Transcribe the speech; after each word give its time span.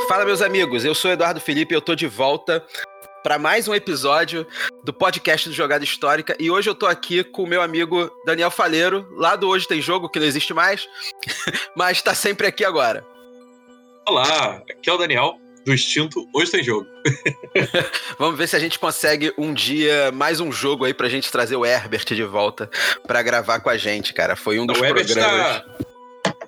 Fala, 0.00 0.24
meus 0.24 0.42
amigos, 0.42 0.84
eu 0.84 0.94
sou 0.94 1.10
Eduardo 1.10 1.40
Felipe 1.40 1.74
e 1.74 1.76
eu 1.76 1.80
tô 1.80 1.94
de 1.94 2.06
volta 2.06 2.64
para 3.22 3.38
mais 3.38 3.68
um 3.68 3.74
episódio 3.74 4.46
do 4.84 4.92
podcast 4.92 5.48
do 5.48 5.54
Jogada 5.54 5.84
Histórica 5.84 6.36
e 6.40 6.50
hoje 6.50 6.68
eu 6.68 6.74
tô 6.74 6.86
aqui 6.86 7.22
com 7.22 7.44
o 7.44 7.46
meu 7.46 7.62
amigo 7.62 8.10
Daniel 8.26 8.50
Faleiro, 8.50 9.06
lá 9.12 9.36
do 9.36 9.48
Hoje 9.48 9.68
Tem 9.68 9.80
Jogo, 9.80 10.08
que 10.08 10.18
não 10.18 10.26
existe 10.26 10.52
mais, 10.52 10.88
mas 11.76 12.02
tá 12.02 12.14
sempre 12.14 12.46
aqui 12.46 12.64
agora. 12.64 13.06
Olá, 14.08 14.62
aqui 14.68 14.90
é 14.90 14.92
o 14.92 14.98
Daniel, 14.98 15.36
do 15.64 15.72
Instinto, 15.72 16.26
Hoje 16.34 16.50
Tem 16.50 16.64
Jogo. 16.64 16.86
Vamos 18.18 18.36
ver 18.36 18.48
se 18.48 18.56
a 18.56 18.58
gente 18.58 18.78
consegue 18.78 19.32
um 19.38 19.54
dia 19.54 20.10
mais 20.12 20.40
um 20.40 20.50
jogo 20.50 20.84
aí 20.84 20.92
pra 20.92 21.08
gente 21.08 21.30
trazer 21.30 21.56
o 21.56 21.64
Herbert 21.64 22.06
de 22.06 22.24
volta 22.24 22.68
para 23.06 23.22
gravar 23.22 23.60
com 23.60 23.70
a 23.70 23.76
gente, 23.76 24.12
cara. 24.12 24.36
Foi 24.36 24.58
um 24.58 24.66
dos 24.66 24.76
o 24.76 24.80
programas... 24.80 25.14
Tá... 25.14 25.91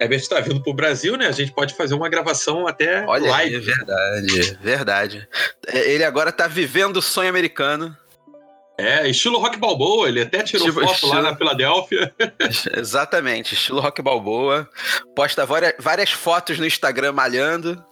Herbert 0.00 0.20
está 0.20 0.40
vindo 0.40 0.62
pro 0.62 0.72
Brasil, 0.74 1.16
né? 1.16 1.26
A 1.26 1.32
gente 1.32 1.52
pode 1.52 1.74
fazer 1.74 1.94
uma 1.94 2.08
gravação 2.08 2.66
até 2.66 3.04
Olha, 3.06 3.30
live. 3.30 3.56
É 3.56 3.60
verdade, 3.60 4.58
verdade. 4.60 5.28
Ele 5.72 6.04
agora 6.04 6.32
tá 6.32 6.46
vivendo 6.46 6.96
o 6.98 7.02
sonho 7.02 7.28
americano. 7.28 7.96
É, 8.76 9.08
estilo 9.08 9.38
Rock 9.38 9.56
Balboa, 9.56 10.08
ele 10.08 10.22
até 10.22 10.42
tirou 10.42 10.72
foto 10.72 10.92
estilo- 10.92 11.12
lá 11.14 11.22
na 11.22 11.36
Filadélfia. 11.36 12.12
Exatamente, 12.76 13.54
estilo 13.54 13.80
Rock 13.80 14.02
Balboa. 14.02 14.68
Posta 15.14 15.46
várias, 15.46 15.74
várias 15.78 16.10
fotos 16.10 16.58
no 16.58 16.66
Instagram 16.66 17.12
malhando. 17.12 17.82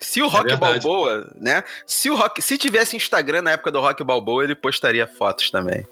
Se 0.00 0.22
o 0.22 0.28
Rock 0.28 0.50
verdade. 0.50 0.80
Balboa, 0.80 1.32
né? 1.40 1.64
Se 1.86 2.10
o 2.10 2.14
Rock, 2.14 2.40
se 2.42 2.56
tivesse 2.58 2.96
Instagram 2.96 3.42
na 3.42 3.52
época 3.52 3.72
do 3.72 3.80
Rock 3.80 4.04
Balboa, 4.04 4.44
ele 4.44 4.54
postaria 4.54 5.06
fotos 5.06 5.50
também. 5.50 5.84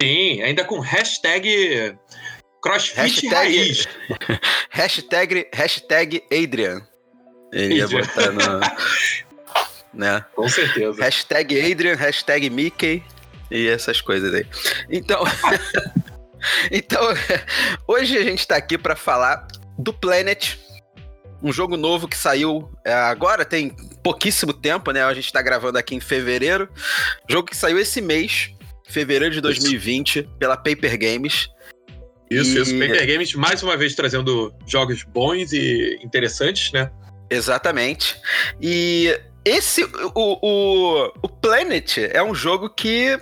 Sim, 0.00 0.40
ainda 0.42 0.64
com 0.64 0.78
hashtag 0.80 1.94
CrossFit 2.62 2.96
Hashtag- 3.00 3.34
Raiz. 3.34 3.88
Hashtag, 4.70 5.48
hashtag 5.52 6.22
Adrian. 6.32 6.82
Ele 7.52 7.74
ia 7.76 7.84
Adrian. 7.84 8.00
botar 8.02 8.30
no. 8.32 8.60
né? 9.92 10.24
Com 10.34 10.48
certeza. 10.48 11.02
Hashtag 11.02 11.72
Adrian, 11.72 11.96
hashtag 11.96 12.48
Mickey 12.50 13.02
e 13.50 13.66
essas 13.66 14.00
coisas 14.00 14.32
aí. 14.32 14.46
Então, 14.88 15.22
então 16.70 17.02
hoje 17.86 18.16
a 18.16 18.22
gente 18.22 18.46
tá 18.46 18.56
aqui 18.56 18.78
para 18.78 18.94
falar 18.94 19.46
do 19.78 19.92
Planet, 19.92 20.56
um 21.42 21.52
jogo 21.52 21.76
novo 21.76 22.06
que 22.06 22.16
saiu 22.16 22.70
é, 22.84 22.92
agora, 22.92 23.44
tem 23.44 23.70
pouquíssimo 24.02 24.52
tempo, 24.52 24.90
né? 24.92 25.02
A 25.02 25.14
gente 25.14 25.32
tá 25.32 25.42
gravando 25.42 25.78
aqui 25.78 25.94
em 25.94 26.00
fevereiro. 26.00 26.68
Jogo 27.28 27.48
que 27.50 27.56
saiu 27.56 27.78
esse 27.78 28.00
mês, 28.00 28.50
fevereiro 28.86 29.34
de 29.34 29.40
2020, 29.40 30.28
pela 30.38 30.56
Paper 30.56 30.98
Games. 30.98 31.48
Isso, 32.30 32.56
E- 32.56 32.62
isso. 32.62 32.78
Paper 32.78 33.06
Games 33.06 33.34
mais 33.34 33.62
uma 33.62 33.76
vez 33.76 33.94
trazendo 33.94 34.54
jogos 34.66 35.02
bons 35.02 35.52
e 35.52 35.98
interessantes, 36.02 36.72
né? 36.72 36.90
Exatamente. 37.28 38.16
E 38.60 39.18
esse, 39.44 39.84
o, 39.84 40.10
o, 40.14 41.12
o 41.22 41.28
Planet 41.28 41.98
é 41.98 42.22
um 42.22 42.34
jogo 42.34 42.68
que, 42.70 43.18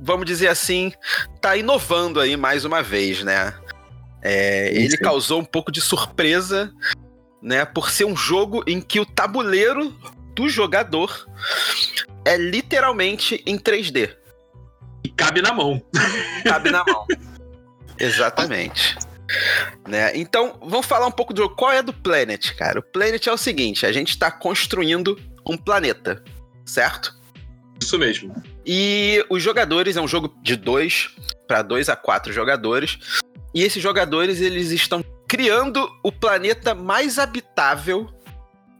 vamos 0.00 0.26
dizer 0.26 0.48
assim, 0.48 0.92
tá 1.40 1.56
inovando 1.56 2.20
aí 2.20 2.36
mais 2.36 2.64
uma 2.64 2.82
vez, 2.82 3.22
né? 3.22 3.54
É, 4.22 4.70
ele 4.74 4.96
causou 4.98 5.40
um 5.40 5.44
pouco 5.44 5.72
de 5.72 5.80
surpresa, 5.80 6.72
né? 7.42 7.64
Por 7.64 7.90
ser 7.90 8.04
um 8.04 8.16
jogo 8.16 8.62
em 8.66 8.80
que 8.80 9.00
o 9.00 9.06
tabuleiro 9.06 9.94
do 10.34 10.48
jogador 10.48 11.26
é 12.24 12.36
literalmente 12.36 13.42
em 13.46 13.58
3D. 13.58 14.14
E 15.04 15.08
cabe 15.08 15.40
na 15.40 15.52
mão. 15.52 15.82
Cabe 16.44 16.70
na 16.70 16.84
mão. 16.84 17.06
Exatamente. 18.00 18.96
Né? 19.86 20.16
Então, 20.16 20.58
vamos 20.60 20.86
falar 20.86 21.06
um 21.06 21.12
pouco 21.12 21.32
do 21.32 21.42
jogo. 21.42 21.54
Qual 21.54 21.70
é 21.70 21.82
do 21.82 21.92
Planet, 21.92 22.52
cara? 22.56 22.80
O 22.80 22.82
Planet 22.82 23.26
é 23.26 23.32
o 23.32 23.36
seguinte: 23.36 23.86
a 23.86 23.92
gente 23.92 24.10
está 24.10 24.30
construindo 24.30 25.16
um 25.46 25.56
planeta, 25.56 26.22
certo? 26.66 27.14
Isso 27.80 27.98
mesmo. 27.98 28.34
E 28.66 29.24
os 29.30 29.42
jogadores 29.42 29.96
é 29.96 30.00
um 30.00 30.08
jogo 30.08 30.34
de 30.42 30.56
dois 30.56 31.10
para 31.46 31.62
dois 31.62 31.88
a 31.88 31.96
quatro 31.96 32.32
jogadores. 32.32 32.98
E 33.54 33.62
esses 33.62 33.82
jogadores 33.82 34.40
eles 34.40 34.70
estão 34.70 35.04
criando 35.28 35.88
o 36.02 36.12
planeta 36.12 36.74
mais 36.74 37.18
habitável 37.18 38.08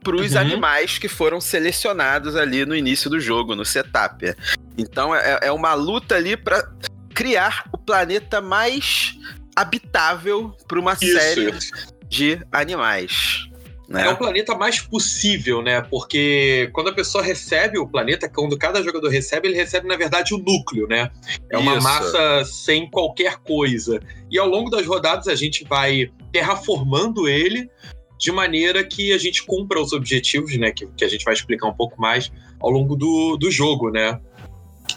para 0.03 0.15
os 0.15 0.33
Uhum. 0.33 0.39
animais 0.39 0.97
que 0.97 1.07
foram 1.07 1.39
selecionados 1.39 2.35
ali 2.35 2.65
no 2.65 2.75
início 2.75 3.09
do 3.09 3.19
jogo, 3.19 3.55
no 3.55 3.65
setup. 3.65 4.35
Então 4.77 5.15
é, 5.15 5.39
é 5.43 5.51
uma 5.51 5.73
luta 5.73 6.15
ali 6.15 6.35
para 6.37 6.69
criar 7.13 7.69
o 7.71 7.77
planeta 7.77 8.41
mais 8.41 9.15
habitável 9.55 10.55
para 10.67 10.79
uma 10.79 10.93
Isso, 10.93 11.13
série 11.13 11.49
isso. 11.49 11.71
de 12.07 12.41
animais. 12.51 13.47
Né? 13.91 14.07
É 14.07 14.09
o 14.09 14.15
planeta 14.15 14.55
mais 14.55 14.79
possível, 14.79 15.61
né? 15.61 15.81
Porque 15.81 16.69
quando 16.71 16.89
a 16.89 16.93
pessoa 16.93 17.21
recebe 17.21 17.77
o 17.77 17.85
planeta, 17.85 18.29
quando 18.29 18.57
cada 18.57 18.81
jogador 18.81 19.09
recebe, 19.09 19.49
ele 19.49 19.57
recebe, 19.57 19.85
na 19.85 19.97
verdade, 19.97 20.33
o 20.33 20.37
núcleo, 20.37 20.87
né? 20.87 21.11
É 21.49 21.57
uma 21.57 21.73
Isso. 21.73 21.83
massa 21.83 22.45
sem 22.45 22.89
qualquer 22.89 23.39
coisa. 23.39 23.99
E 24.31 24.39
ao 24.39 24.47
longo 24.47 24.69
das 24.69 24.87
rodadas 24.87 25.27
a 25.27 25.35
gente 25.35 25.65
vai 25.65 26.09
terraformando 26.31 27.27
ele 27.27 27.69
de 28.17 28.31
maneira 28.31 28.81
que 28.81 29.11
a 29.11 29.17
gente 29.17 29.43
cumpra 29.43 29.81
os 29.81 29.91
objetivos, 29.91 30.57
né? 30.57 30.71
Que, 30.71 30.87
que 30.87 31.03
a 31.03 31.09
gente 31.09 31.25
vai 31.25 31.33
explicar 31.33 31.67
um 31.67 31.73
pouco 31.73 31.99
mais 31.99 32.31
ao 32.61 32.69
longo 32.69 32.95
do, 32.95 33.35
do 33.35 33.51
jogo, 33.51 33.89
né? 33.89 34.17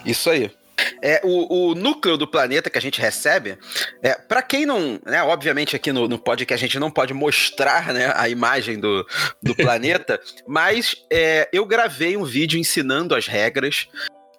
Isso 0.06 0.30
aí. 0.30 0.52
É, 1.02 1.20
o, 1.24 1.70
o 1.70 1.74
núcleo 1.74 2.16
do 2.16 2.26
planeta 2.26 2.70
que 2.70 2.78
a 2.78 2.80
gente 2.80 3.00
recebe, 3.00 3.58
é, 4.02 4.14
para 4.14 4.42
quem 4.42 4.66
não. 4.66 4.98
Né, 5.04 5.22
obviamente, 5.22 5.76
aqui 5.76 5.92
no, 5.92 6.08
no 6.08 6.18
podcast 6.18 6.64
a 6.64 6.68
gente 6.68 6.78
não 6.78 6.90
pode 6.90 7.14
mostrar 7.14 7.92
né, 7.92 8.12
a 8.16 8.28
imagem 8.28 8.78
do, 8.78 9.06
do 9.42 9.54
planeta, 9.56 10.20
mas 10.46 10.96
é, 11.10 11.48
eu 11.52 11.64
gravei 11.64 12.16
um 12.16 12.24
vídeo 12.24 12.58
ensinando 12.58 13.14
as 13.14 13.26
regras 13.26 13.88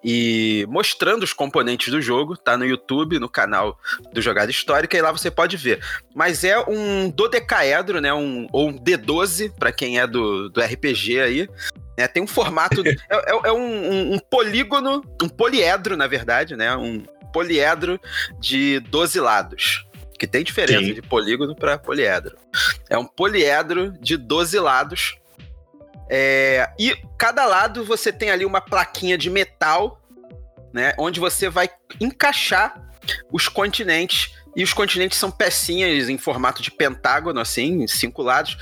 e 0.08 0.64
mostrando 0.68 1.24
os 1.24 1.32
componentes 1.32 1.90
do 1.92 2.00
jogo, 2.00 2.36
tá 2.36 2.56
no 2.56 2.64
YouTube, 2.64 3.18
no 3.18 3.28
canal 3.28 3.76
do 4.12 4.22
Jogada 4.22 4.50
Histórica, 4.50 4.96
e 4.96 5.02
lá 5.02 5.10
você 5.10 5.32
pode 5.32 5.56
ver. 5.56 5.80
Mas 6.14 6.44
é 6.44 6.56
um 6.60 7.10
dodecaedro, 7.10 8.00
né? 8.00 8.14
Um, 8.14 8.46
ou 8.52 8.68
um 8.68 8.78
D12, 8.78 9.52
para 9.58 9.72
quem 9.72 9.98
é 9.98 10.06
do, 10.06 10.48
do 10.48 10.60
RPG 10.60 11.20
aí. 11.20 11.48
Né, 11.96 12.06
tem 12.08 12.22
um 12.22 12.26
formato. 12.26 12.82
é 12.86 12.90
é- 13.16 13.48
é 13.48 13.52
um, 13.52 13.90
um- 13.92 14.14
um 14.14 14.18
polígono, 14.18 15.02
um 15.22 15.28
poliedro, 15.28 15.96
na 15.96 16.06
verdade, 16.06 16.56
né? 16.56 16.74
Um 16.76 17.02
poliedro 17.32 18.00
de 18.40 18.80
12 18.80 19.20
lados. 19.20 19.86
Que 20.18 20.26
tem 20.26 20.42
diferença 20.42 20.80
Sim. 20.86 20.94
de 20.94 21.02
polígono 21.02 21.54
para 21.54 21.76
poliedro. 21.76 22.36
É 22.88 22.96
um 22.96 23.04
poliedro 23.06 23.92
de 24.00 24.16
12 24.16 24.58
lados. 24.58 25.16
É, 26.08 26.70
e 26.78 26.96
cada 27.18 27.44
lado 27.44 27.84
você 27.84 28.10
tem 28.12 28.30
ali 28.30 28.44
uma 28.44 28.60
plaquinha 28.60 29.18
de 29.18 29.28
metal, 29.28 30.00
né? 30.72 30.94
Onde 30.98 31.20
você 31.20 31.48
vai 31.50 31.68
encaixar 32.00 32.80
os 33.30 33.46
continentes. 33.48 34.32
E 34.56 34.64
os 34.64 34.72
continentes 34.72 35.18
são 35.18 35.30
pecinhas 35.30 36.08
em 36.08 36.16
formato 36.16 36.62
de 36.62 36.70
pentágono, 36.70 37.38
assim, 37.38 37.86
cinco 37.86 38.22
lados, 38.22 38.56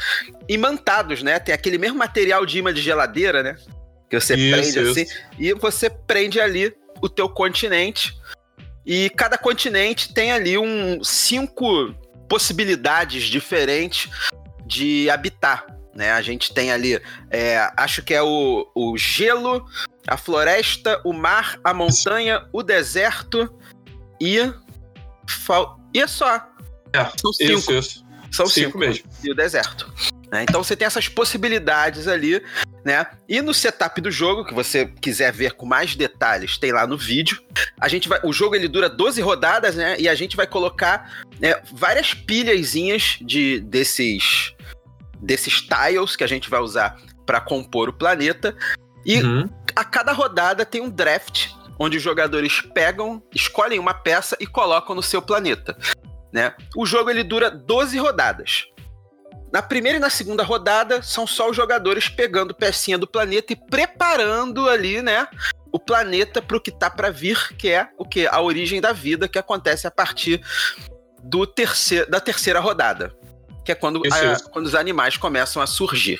imantados, 0.48 1.22
né? 1.22 1.38
Tem 1.38 1.54
aquele 1.54 1.78
mesmo 1.78 1.96
material 1.96 2.44
de 2.44 2.58
imã 2.58 2.74
de 2.74 2.82
geladeira, 2.82 3.44
né? 3.44 3.56
Que 4.10 4.18
você 4.18 4.34
Isso, 4.34 4.50
prende 4.50 4.78
isso. 4.80 4.90
assim. 4.90 5.06
E 5.38 5.54
você 5.54 5.88
prende 5.88 6.40
ali 6.40 6.74
o 7.00 7.08
teu 7.08 7.28
continente. 7.28 8.18
E 8.84 9.08
cada 9.10 9.38
continente 9.38 10.12
tem 10.12 10.32
ali 10.32 10.58
um 10.58 11.02
cinco 11.04 11.94
possibilidades 12.28 13.24
diferentes 13.24 14.10
de 14.66 15.08
habitar. 15.08 15.64
Né? 15.94 16.10
A 16.10 16.20
gente 16.20 16.52
tem 16.52 16.72
ali, 16.72 17.00
é, 17.30 17.70
acho 17.76 18.02
que 18.02 18.12
é 18.12 18.20
o, 18.20 18.68
o 18.74 18.98
gelo, 18.98 19.64
a 20.08 20.16
floresta, 20.16 21.00
o 21.04 21.12
mar, 21.12 21.58
a 21.62 21.72
montanha, 21.72 22.44
o 22.52 22.64
deserto 22.64 23.48
e. 24.20 24.40
fal- 25.28 25.78
E 25.94 26.00
é 26.00 26.06
só. 26.06 26.36
É, 26.92 27.04
São 27.20 27.32
cinco. 27.32 27.52
Isso, 27.52 27.72
isso. 27.72 28.04
São 28.30 28.46
cinco 28.46 28.66
cinco, 28.66 28.78
mesmo. 28.78 29.04
E 29.22 29.30
o 29.30 29.34
deserto. 29.34 29.92
né? 30.32 30.42
Então 30.42 30.62
você 30.62 30.74
tem 30.74 30.86
essas 30.86 31.08
possibilidades 31.08 32.08
ali, 32.08 32.42
né? 32.84 33.06
E 33.28 33.40
no 33.40 33.54
setup 33.54 34.00
do 34.00 34.10
jogo, 34.10 34.44
que 34.44 34.52
você 34.52 34.86
quiser 34.86 35.32
ver 35.32 35.52
com 35.52 35.64
mais 35.64 35.94
detalhes, 35.94 36.58
tem 36.58 36.72
lá 36.72 36.84
no 36.86 36.98
vídeo. 36.98 37.40
A 37.80 37.86
gente 37.88 38.08
vai, 38.08 38.18
o 38.24 38.32
jogo 38.32 38.56
ele 38.56 38.66
dura 38.66 38.88
12 38.90 39.20
rodadas, 39.20 39.76
né? 39.76 39.94
E 40.00 40.08
a 40.08 40.14
gente 40.16 40.36
vai 40.36 40.46
colocar 40.48 41.22
né, 41.38 41.54
várias 41.72 42.12
pilhazinhas 42.12 43.18
de 43.20 43.60
desses 43.60 44.52
desses 45.20 45.60
tiles 45.62 46.16
que 46.16 46.24
a 46.24 46.26
gente 46.26 46.50
vai 46.50 46.60
usar 46.60 46.96
para 47.24 47.40
compor 47.40 47.88
o 47.88 47.92
planeta. 47.92 48.54
E 49.06 49.22
Uhum. 49.22 49.48
a 49.76 49.84
cada 49.84 50.12
rodada 50.12 50.64
tem 50.66 50.80
um 50.80 50.90
draft 50.90 51.48
onde 51.78 51.96
os 51.96 52.02
jogadores 52.02 52.60
pegam, 52.60 53.22
escolhem 53.34 53.78
uma 53.78 53.94
peça 53.94 54.36
e 54.40 54.46
colocam 54.46 54.94
no 54.94 55.02
seu 55.02 55.20
planeta. 55.22 55.76
Né? 56.32 56.54
O 56.76 56.84
jogo 56.84 57.10
ele 57.10 57.22
dura 57.22 57.50
12 57.50 57.98
rodadas. 57.98 58.66
Na 59.52 59.62
primeira 59.62 59.98
e 59.98 60.00
na 60.00 60.10
segunda 60.10 60.42
rodada 60.42 61.00
são 61.02 61.26
só 61.26 61.48
os 61.48 61.56
jogadores 61.56 62.08
pegando 62.08 62.52
pecinha 62.54 62.98
do 62.98 63.06
planeta 63.06 63.52
e 63.52 63.56
preparando 63.56 64.68
ali, 64.68 65.00
né, 65.00 65.28
o 65.70 65.78
planeta 65.78 66.42
para 66.42 66.56
o 66.56 66.60
que 66.60 66.72
tá 66.72 66.90
para 66.90 67.10
vir, 67.10 67.56
que 67.56 67.68
é 67.70 67.88
o 67.96 68.04
que 68.04 68.26
a 68.26 68.40
origem 68.40 68.80
da 68.80 68.92
vida 68.92 69.28
que 69.28 69.38
acontece 69.38 69.86
a 69.86 69.92
partir 69.92 70.40
do 71.22 71.46
terceiro, 71.46 72.10
da 72.10 72.18
terceira 72.20 72.58
rodada, 72.58 73.14
que 73.64 73.70
é 73.70 73.74
quando, 73.76 74.02
a- 74.12 74.50
quando 74.50 74.66
os 74.66 74.74
animais 74.74 75.16
começam 75.16 75.62
a 75.62 75.66
surgir. 75.68 76.18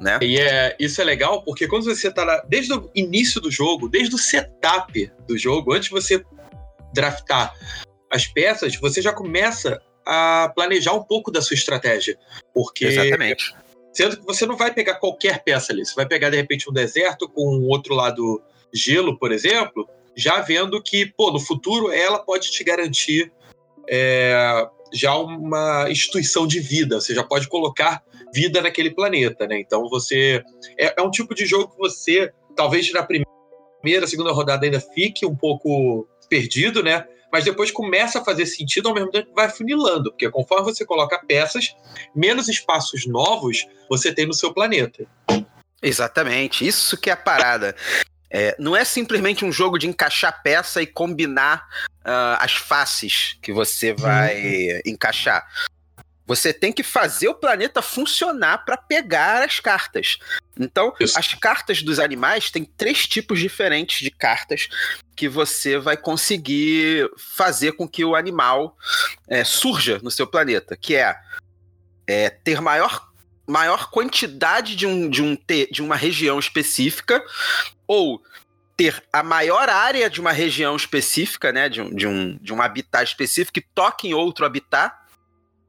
Né? 0.00 0.18
E 0.22 0.38
é, 0.38 0.76
isso 0.78 1.00
é 1.00 1.04
legal 1.04 1.42
porque 1.42 1.68
quando 1.68 1.84
você 1.84 2.10
tá 2.10 2.24
lá, 2.24 2.44
desde 2.48 2.72
o 2.72 2.90
início 2.94 3.40
do 3.40 3.50
jogo, 3.50 3.88
desde 3.88 4.14
o 4.14 4.18
setup 4.18 5.12
do 5.26 5.38
jogo, 5.38 5.72
antes 5.72 5.88
de 5.88 5.94
você 5.94 6.24
draftar 6.92 7.54
as 8.10 8.26
peças, 8.26 8.76
você 8.76 9.00
já 9.00 9.12
começa 9.12 9.80
a 10.06 10.52
planejar 10.54 10.92
um 10.92 11.02
pouco 11.02 11.30
da 11.30 11.40
sua 11.40 11.54
estratégia. 11.54 12.18
Porque. 12.52 12.86
Exatamente. 12.86 13.54
Sendo 13.92 14.16
que 14.16 14.24
você 14.24 14.44
não 14.44 14.56
vai 14.56 14.74
pegar 14.74 14.94
qualquer 14.94 15.42
peça 15.44 15.72
ali. 15.72 15.84
Você 15.84 15.94
vai 15.94 16.06
pegar, 16.06 16.28
de 16.30 16.36
repente, 16.36 16.68
um 16.68 16.72
deserto 16.72 17.28
com 17.28 17.56
um 17.56 17.68
outro 17.68 17.94
lado 17.94 18.42
gelo, 18.72 19.16
por 19.16 19.30
exemplo, 19.30 19.88
já 20.16 20.40
vendo 20.40 20.82
que, 20.82 21.06
pô, 21.06 21.30
no 21.30 21.38
futuro 21.38 21.92
ela 21.92 22.18
pode 22.18 22.50
te 22.50 22.64
garantir 22.64 23.32
é, 23.88 24.66
já 24.92 25.16
uma 25.16 25.88
instituição 25.88 26.44
de 26.44 26.58
vida. 26.58 27.00
Você 27.00 27.14
já 27.14 27.22
pode 27.22 27.48
colocar 27.48 28.02
vida 28.34 28.60
naquele 28.60 28.90
planeta, 28.90 29.46
né? 29.46 29.60
Então 29.60 29.88
você. 29.88 30.42
É, 30.78 31.00
é 31.00 31.02
um 31.02 31.10
tipo 31.10 31.34
de 31.34 31.46
jogo 31.46 31.72
que 31.72 31.78
você, 31.78 32.32
talvez 32.56 32.90
na 32.92 33.02
primeira, 33.02 34.06
segunda 34.06 34.32
rodada 34.32 34.66
ainda 34.66 34.80
fique 34.80 35.24
um 35.24 35.36
pouco 35.36 36.08
perdido, 36.28 36.82
né? 36.82 37.06
Mas 37.32 37.44
depois 37.44 37.70
começa 37.70 38.20
a 38.20 38.24
fazer 38.24 38.46
sentido 38.46 38.88
ao 38.88 38.94
mesmo 38.94 39.10
tempo 39.10 39.28
que 39.28 39.34
vai 39.34 39.48
funilando, 39.48 40.10
porque 40.10 40.30
conforme 40.30 40.64
você 40.64 40.84
coloca 40.84 41.20
peças, 41.26 41.74
menos 42.14 42.48
espaços 42.48 43.06
novos 43.06 43.66
você 43.88 44.12
tem 44.12 44.26
no 44.26 44.34
seu 44.34 44.52
planeta. 44.52 45.06
Exatamente, 45.82 46.66
isso 46.66 46.96
que 46.96 47.10
é 47.10 47.12
a 47.12 47.16
parada. 47.16 47.74
É, 48.30 48.56
não 48.58 48.74
é 48.74 48.84
simplesmente 48.84 49.44
um 49.44 49.52
jogo 49.52 49.78
de 49.78 49.86
encaixar 49.86 50.42
peça 50.42 50.82
e 50.82 50.86
combinar 50.86 51.68
uh, 52.00 52.38
as 52.40 52.52
faces 52.52 53.38
que 53.40 53.52
você 53.52 53.92
vai 53.92 54.74
uhum. 54.74 54.80
encaixar. 54.86 55.46
Você 56.26 56.52
tem 56.52 56.72
que 56.72 56.82
fazer 56.82 57.28
o 57.28 57.34
planeta 57.34 57.82
funcionar 57.82 58.64
para 58.64 58.76
pegar 58.76 59.42
as 59.42 59.60
cartas. 59.60 60.18
Então, 60.58 60.94
Isso. 60.98 61.18
as 61.18 61.34
cartas 61.34 61.82
dos 61.82 61.98
animais 61.98 62.50
têm 62.50 62.64
três 62.64 63.06
tipos 63.06 63.38
diferentes 63.38 64.00
de 64.00 64.10
cartas 64.10 64.68
que 65.14 65.28
você 65.28 65.78
vai 65.78 65.96
conseguir 65.96 67.10
fazer 67.16 67.72
com 67.72 67.86
que 67.86 68.04
o 68.04 68.14
animal 68.14 68.76
é, 69.28 69.44
surja 69.44 70.00
no 70.02 70.10
seu 70.10 70.26
planeta, 70.26 70.76
que 70.76 70.94
é, 70.94 71.14
é 72.06 72.30
ter 72.30 72.60
maior 72.60 73.12
maior 73.46 73.90
quantidade 73.90 74.74
de, 74.74 74.86
um, 74.86 75.08
de, 75.08 75.22
um, 75.22 75.36
de 75.70 75.82
uma 75.82 75.96
região 75.96 76.38
específica 76.38 77.22
ou 77.86 78.22
ter 78.76 79.04
a 79.12 79.22
maior 79.22 79.68
área 79.68 80.08
de 80.10 80.20
uma 80.20 80.32
região 80.32 80.74
específica, 80.74 81.52
né, 81.52 81.68
de 81.68 81.80
um, 81.80 81.94
de 81.94 82.06
um, 82.06 82.38
de 82.40 82.52
um 82.52 82.60
habitat 82.60 83.04
específico 83.04 83.52
que 83.52 83.66
toque 83.74 84.08
em 84.08 84.14
outro 84.14 84.44
habitat 84.44 84.96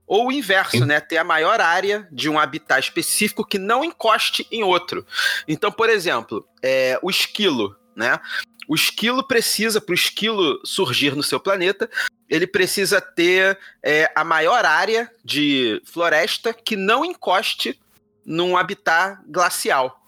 ou 0.08 0.28
o 0.28 0.32
inverso, 0.32 0.78
Sim. 0.78 0.86
né? 0.86 1.00
Ter 1.00 1.18
a 1.18 1.24
maior 1.24 1.60
área 1.60 2.08
de 2.12 2.30
um 2.30 2.40
habitat 2.40 2.80
específico 2.80 3.46
que 3.46 3.58
não 3.58 3.84
encoste 3.84 4.48
em 4.52 4.64
outro. 4.64 5.06
Então, 5.48 5.72
por 5.72 5.90
exemplo, 5.90 6.48
é, 6.62 7.00
o 7.02 7.10
esquilo, 7.10 7.76
né? 7.96 8.20
O 8.68 8.76
esquilo 8.76 9.28
precisa, 9.28 9.80
para 9.80 9.94
o 9.94 9.96
esquilo 9.96 10.60
surgir 10.66 11.16
no 11.16 11.22
seu 11.22 11.40
planeta, 11.40 11.90
ele 12.28 12.48
precisa 12.48 13.00
ter 13.00 13.58
é, 13.84 14.12
a 14.16 14.24
maior 14.24 14.66
área 14.66 15.10
de 15.24 15.82
floresta 15.86 16.54
que 16.54 16.76
não 16.76 17.06
encoste 17.06 17.80
num 18.26 18.58
habitat 18.58 19.20
glacial. 19.28 20.02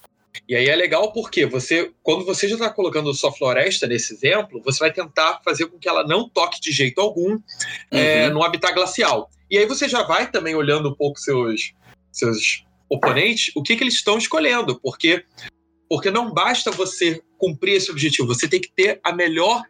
E 0.47 0.55
aí 0.55 0.67
é 0.67 0.75
legal 0.75 1.11
porque 1.13 1.45
você, 1.45 1.91
quando 2.03 2.25
você 2.25 2.47
já 2.47 2.55
está 2.55 2.69
colocando 2.69 3.13
sua 3.13 3.31
floresta 3.31 3.87
nesse 3.87 4.13
exemplo, 4.13 4.61
você 4.63 4.79
vai 4.79 4.91
tentar 4.91 5.39
fazer 5.43 5.67
com 5.67 5.77
que 5.79 5.87
ela 5.87 6.05
não 6.05 6.27
toque 6.27 6.59
de 6.59 6.71
jeito 6.71 6.99
algum 6.99 7.39
é, 7.91 7.95
uhum. 7.95 7.99
é, 7.99 8.29
no 8.29 8.43
habitat 8.43 8.73
glacial. 8.73 9.29
E 9.49 9.57
aí 9.57 9.65
você 9.65 9.87
já 9.87 10.03
vai 10.03 10.29
também 10.29 10.55
olhando 10.55 10.89
um 10.89 10.95
pouco 10.95 11.19
seus, 11.19 11.73
seus 12.11 12.65
oponentes, 12.89 13.51
o 13.55 13.63
que, 13.63 13.75
que 13.75 13.83
eles 13.83 13.95
estão 13.95 14.17
escolhendo, 14.17 14.79
porque 14.79 15.23
porque 15.89 16.11
não 16.11 16.33
basta 16.33 16.69
você 16.69 17.21
cumprir 17.37 17.75
esse 17.75 17.89
objetivo, 17.89 18.27
você 18.27 18.45
tem 18.45 18.59
que 18.59 18.69
ter 18.69 18.99
a 19.01 19.13
melhor 19.13 19.63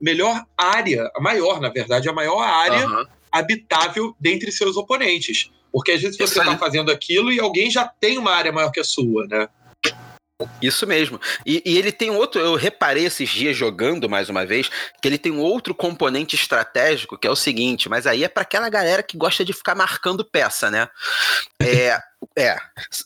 melhor 0.00 0.46
área, 0.56 1.10
a 1.14 1.20
maior, 1.20 1.60
na 1.60 1.68
verdade, 1.68 2.08
a 2.08 2.12
maior 2.12 2.40
área 2.40 2.88
uhum. 2.88 3.04
habitável 3.30 4.14
dentre 4.18 4.50
seus 4.50 4.76
oponentes. 4.76 5.50
Porque 5.70 5.92
às 5.92 6.00
vezes 6.00 6.16
você 6.16 6.40
está 6.40 6.56
fazendo 6.56 6.90
aquilo 6.90 7.30
e 7.30 7.38
alguém 7.38 7.70
já 7.70 7.86
tem 7.86 8.16
uma 8.16 8.32
área 8.32 8.50
maior 8.50 8.70
que 8.70 8.80
a 8.80 8.84
sua, 8.84 9.26
né? 9.26 9.48
Isso 10.60 10.86
mesmo. 10.86 11.20
E, 11.44 11.62
e, 11.64 11.78
ele 11.78 11.92
tem 11.92 12.10
outro. 12.10 12.40
Eu 12.40 12.54
reparei 12.54 13.04
esses 13.04 13.28
dias 13.28 13.56
jogando 13.56 14.08
mais 14.08 14.28
uma 14.28 14.46
vez 14.46 14.70
que 15.00 15.08
ele 15.08 15.18
tem 15.18 15.32
outro 15.38 15.74
componente 15.74 16.36
estratégico 16.36 17.18
que 17.18 17.26
é 17.26 17.30
o 17.30 17.36
seguinte, 17.36 17.88
mas 17.88 18.06
aí 18.06 18.24
é 18.24 18.28
para 18.28 18.42
aquela 18.42 18.68
galera 18.68 19.02
que 19.02 19.16
gosta 19.16 19.44
de 19.44 19.52
ficar 19.52 19.74
marcando 19.74 20.24
peça, 20.24 20.70
né? 20.70 20.88
É, 21.60 22.00
é, 22.36 22.56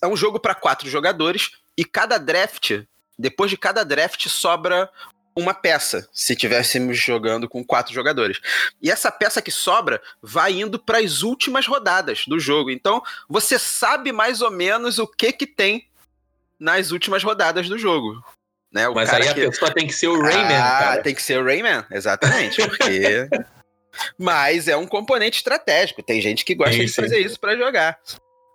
é 0.02 0.06
um 0.06 0.16
jogo 0.16 0.38
para 0.38 0.54
quatro 0.54 0.88
jogadores 0.88 1.52
e 1.76 1.84
cada 1.84 2.18
draft, 2.18 2.82
depois 3.18 3.50
de 3.50 3.56
cada 3.56 3.84
draft, 3.84 4.28
sobra 4.28 4.88
uma 5.36 5.52
peça, 5.52 6.08
se 6.12 6.36
tivéssemos 6.36 6.96
jogando 6.96 7.48
com 7.48 7.64
quatro 7.64 7.92
jogadores. 7.92 8.40
E 8.80 8.90
essa 8.90 9.10
peça 9.10 9.42
que 9.42 9.50
sobra 9.50 10.00
vai 10.22 10.52
indo 10.52 10.78
para 10.78 10.98
as 10.98 11.22
últimas 11.22 11.66
rodadas 11.66 12.24
do 12.26 12.38
jogo. 12.38 12.70
Então, 12.70 13.02
você 13.28 13.58
sabe 13.58 14.12
mais 14.12 14.40
ou 14.40 14.50
menos 14.50 14.98
o 14.98 15.06
que 15.06 15.32
que 15.32 15.46
tem 15.46 15.88
nas 16.58 16.90
últimas 16.90 17.22
rodadas 17.22 17.68
do 17.68 17.78
jogo. 17.78 18.22
Né? 18.72 18.88
Mas 18.88 19.12
aí 19.12 19.28
a 19.28 19.34
que... 19.34 19.46
pessoa 19.46 19.72
tem 19.72 19.86
que 19.86 19.92
ser 19.92 20.08
o 20.08 20.20
Rayman, 20.20 20.56
ah, 20.56 20.78
cara. 20.78 21.02
Tem 21.02 21.14
que 21.14 21.22
ser 21.22 21.38
o 21.38 21.44
Rayman, 21.44 21.84
exatamente, 21.90 22.66
porque... 22.66 23.28
Mas 24.18 24.66
é 24.66 24.76
um 24.76 24.86
componente 24.86 25.36
estratégico, 25.36 26.02
tem 26.02 26.20
gente 26.20 26.44
que 26.44 26.54
gosta 26.54 26.72
sim, 26.72 26.80
de 26.80 26.88
sim. 26.88 27.02
fazer 27.02 27.18
isso 27.20 27.38
para 27.38 27.56
jogar. 27.56 27.96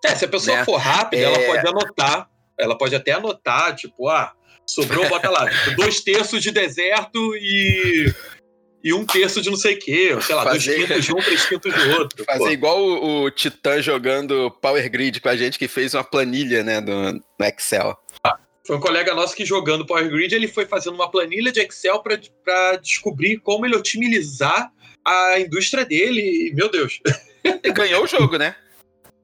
É, 0.04 0.14
se 0.14 0.26
a 0.26 0.28
pessoa 0.28 0.58
né? 0.58 0.66
for 0.66 0.76
rápida, 0.76 1.24
é... 1.24 1.26
ela 1.26 1.46
pode 1.46 1.68
anotar, 1.68 2.30
ela 2.58 2.78
pode 2.78 2.96
até 2.96 3.14
anotar, 3.14 3.74
tipo, 3.76 4.10
ah, 4.10 4.34
sobrou, 4.68 5.08
bota 5.08 5.30
lá, 5.30 5.50
tipo, 5.50 5.78
dois 5.78 6.02
terços 6.02 6.44
de 6.44 6.52
deserto 6.52 7.36
e 7.38 8.14
e 8.84 8.94
um 8.94 9.06
terço 9.06 9.42
de 9.42 9.50
não 9.50 9.58
sei 9.58 9.76
o 9.76 9.80
quê, 9.80 10.18
sei 10.22 10.36
lá, 10.36 10.44
fazer... 10.44 10.76
dois 10.76 10.88
quintos 10.88 11.06
de 11.06 11.12
um, 11.14 11.18
três 11.18 11.46
quintos 11.46 11.74
de 11.74 11.90
outro. 11.90 12.26
Fazer 12.26 12.40
pô. 12.40 12.50
igual 12.50 12.82
o, 12.82 13.24
o 13.24 13.32
Titã 13.32 13.82
jogando 13.82 14.50
Power 14.62 14.90
Grid 14.90 15.20
com 15.20 15.30
a 15.30 15.36
gente, 15.36 15.60
que 15.60 15.68
fez 15.68 15.94
uma 15.94 16.04
planilha, 16.04 16.64
né, 16.64 16.80
do, 16.80 17.14
no 17.14 17.46
Excel. 17.46 17.98
Ah, 18.24 18.38
foi 18.66 18.78
um 18.78 18.80
colega 18.80 19.14
nosso 19.14 19.36
que 19.36 19.46
jogando 19.46 19.86
Power 19.86 20.10
Grid, 20.10 20.34
ele 20.34 20.48
foi 20.48 20.66
fazendo 20.66 20.94
uma 20.96 21.10
planilha 21.10 21.52
de 21.52 21.60
Excel 21.60 22.02
para 22.02 22.76
descobrir 22.78 23.38
como 23.40 23.66
ele 23.66 23.76
otimizar 23.76 24.72
a 25.06 25.40
indústria 25.40 25.86
dele. 25.86 26.22
E, 26.22 26.54
meu 26.54 26.70
Deus. 26.70 27.00
Ele 27.44 27.74
ganhou 27.74 28.04
o 28.04 28.08
jogo, 28.08 28.38
né? 28.38 28.56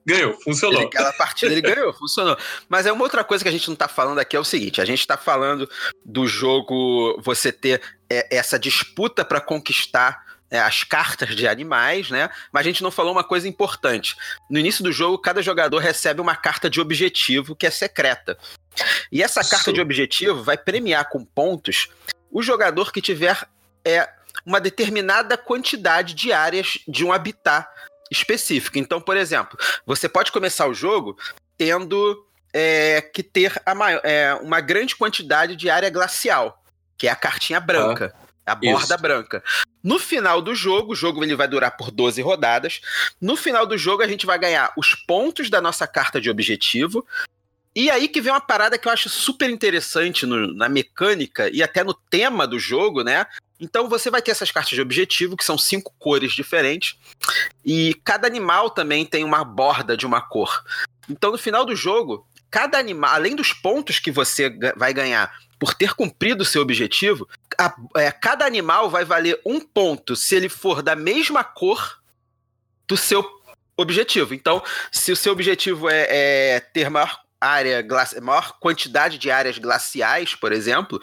Ganhou, 0.05 0.39
funcionou. 0.41 0.81
Ele, 0.81 0.87
aquela 0.87 1.11
partida 1.13 1.51
ele 1.51 1.61
ganhou, 1.61 1.91
funcionou. 1.91 2.37
Mas 2.69 2.85
é 2.85 2.91
uma 2.91 3.03
outra 3.03 3.23
coisa 3.23 3.43
que 3.43 3.49
a 3.49 3.51
gente 3.51 3.67
não 3.67 3.75
tá 3.75 3.87
falando 3.87 4.19
aqui 4.19 4.35
é 4.35 4.39
o 4.39 4.43
seguinte: 4.43 4.79
a 4.79 4.85
gente 4.85 5.05
tá 5.05 5.17
falando 5.17 5.67
do 6.05 6.27
jogo 6.27 7.19
você 7.21 7.51
ter 7.51 7.81
é, 8.09 8.37
essa 8.37 8.59
disputa 8.59 9.25
para 9.25 9.41
conquistar 9.41 10.23
é, 10.51 10.59
as 10.59 10.83
cartas 10.83 11.35
de 11.35 11.47
animais, 11.47 12.11
né? 12.11 12.29
Mas 12.51 12.61
a 12.61 12.69
gente 12.69 12.83
não 12.83 12.91
falou 12.91 13.11
uma 13.11 13.23
coisa 13.23 13.47
importante. 13.47 14.15
No 14.47 14.59
início 14.59 14.83
do 14.83 14.91
jogo, 14.91 15.17
cada 15.17 15.41
jogador 15.41 15.79
recebe 15.79 16.21
uma 16.21 16.35
carta 16.35 16.69
de 16.69 16.79
objetivo 16.79 17.55
que 17.55 17.65
é 17.65 17.71
secreta. 17.71 18.37
E 19.11 19.23
essa 19.23 19.41
carta 19.43 19.71
Sim. 19.71 19.73
de 19.73 19.81
objetivo 19.81 20.43
vai 20.43 20.57
premiar 20.57 21.09
com 21.09 21.25
pontos 21.25 21.89
o 22.31 22.43
jogador 22.43 22.91
que 22.91 23.01
tiver 23.01 23.47
é, 23.83 24.07
uma 24.45 24.59
determinada 24.61 25.37
quantidade 25.37 26.13
de 26.13 26.31
áreas 26.31 26.77
de 26.87 27.03
um 27.03 27.11
habitat 27.11 27.67
específico. 28.11 28.77
Então, 28.77 29.01
por 29.01 29.17
exemplo, 29.17 29.57
você 29.85 30.07
pode 30.07 30.31
começar 30.31 30.67
o 30.67 30.73
jogo 30.73 31.17
tendo 31.57 32.25
é, 32.53 33.01
que 33.01 33.21
ter 33.21 33.53
maior, 33.75 34.01
é, 34.03 34.33
uma 34.35 34.61
grande 34.61 34.95
quantidade 34.95 35.55
de 35.55 35.69
área 35.69 35.89
glacial, 35.89 36.63
que 36.97 37.07
é 37.07 37.11
a 37.11 37.15
cartinha 37.15 37.59
branca. 37.59 38.13
Ah. 38.15 38.25
A 38.45 38.53
borda 38.53 38.93
Isso. 38.93 39.01
branca. 39.01 39.43
No 39.83 39.97
final 39.97 40.39
do 40.39 40.53
jogo, 40.53 40.93
o 40.93 40.95
jogo 40.95 41.23
ele 41.23 41.35
vai 41.35 41.47
durar 41.47 41.75
por 41.75 41.89
12 41.89 42.21
rodadas. 42.21 42.79
No 43.19 43.35
final 43.35 43.65
do 43.65 43.75
jogo, 43.75 44.03
a 44.03 44.07
gente 44.07 44.25
vai 44.25 44.37
ganhar 44.37 44.71
os 44.77 44.93
pontos 44.93 45.49
da 45.49 45.59
nossa 45.59 45.87
carta 45.87 46.21
de 46.21 46.29
objetivo. 46.29 47.03
E 47.75 47.89
aí 47.89 48.07
que 48.07 48.21
vem 48.21 48.31
uma 48.31 48.39
parada 48.39 48.77
que 48.77 48.87
eu 48.87 48.91
acho 48.91 49.09
super 49.09 49.49
interessante 49.49 50.25
no, 50.25 50.53
na 50.53 50.69
mecânica 50.69 51.49
e 51.49 51.61
até 51.63 51.83
no 51.83 51.93
tema 51.93 52.47
do 52.47 52.59
jogo, 52.59 53.03
né? 53.03 53.25
Então 53.59 53.87
você 53.87 54.09
vai 54.09 54.21
ter 54.21 54.31
essas 54.31 54.51
cartas 54.51 54.71
de 54.71 54.81
objetivo, 54.81 55.37
que 55.37 55.45
são 55.45 55.57
cinco 55.57 55.93
cores 55.97 56.33
diferentes, 56.33 56.97
e 57.63 57.93
cada 58.03 58.27
animal 58.27 58.69
também 58.69 59.05
tem 59.05 59.23
uma 59.23 59.43
borda 59.43 59.95
de 59.95 60.05
uma 60.05 60.21
cor. 60.21 60.63
Então 61.09 61.31
no 61.31 61.37
final 61.37 61.65
do 61.65 61.75
jogo, 61.75 62.27
cada 62.49 62.77
animal, 62.77 63.13
além 63.13 63.35
dos 63.35 63.53
pontos 63.53 63.99
que 63.99 64.11
você 64.11 64.49
vai 64.75 64.93
ganhar 64.93 65.33
por 65.57 65.73
ter 65.73 65.93
cumprido 65.93 66.43
o 66.43 66.45
seu 66.45 66.61
objetivo, 66.61 67.27
a, 67.57 67.73
é, 67.95 68.11
cada 68.11 68.45
animal 68.45 68.89
vai 68.89 69.05
valer 69.05 69.39
um 69.45 69.59
ponto 69.59 70.15
se 70.15 70.35
ele 70.35 70.49
for 70.49 70.81
da 70.81 70.95
mesma 70.95 71.43
cor 71.43 71.99
do 72.87 72.97
seu 72.97 73.25
objetivo. 73.77 74.33
Então, 74.33 74.61
se 74.91 75.11
o 75.11 75.15
seu 75.15 75.31
objetivo 75.31 75.89
é, 75.89 76.55
é 76.55 76.59
ter 76.59 76.89
maior 76.89 77.19
área, 77.39 77.85
maior 78.21 78.57
quantidade 78.59 79.17
de 79.17 79.29
áreas 79.29 79.57
glaciais, 79.57 80.35
por 80.35 80.51
exemplo, 80.51 81.01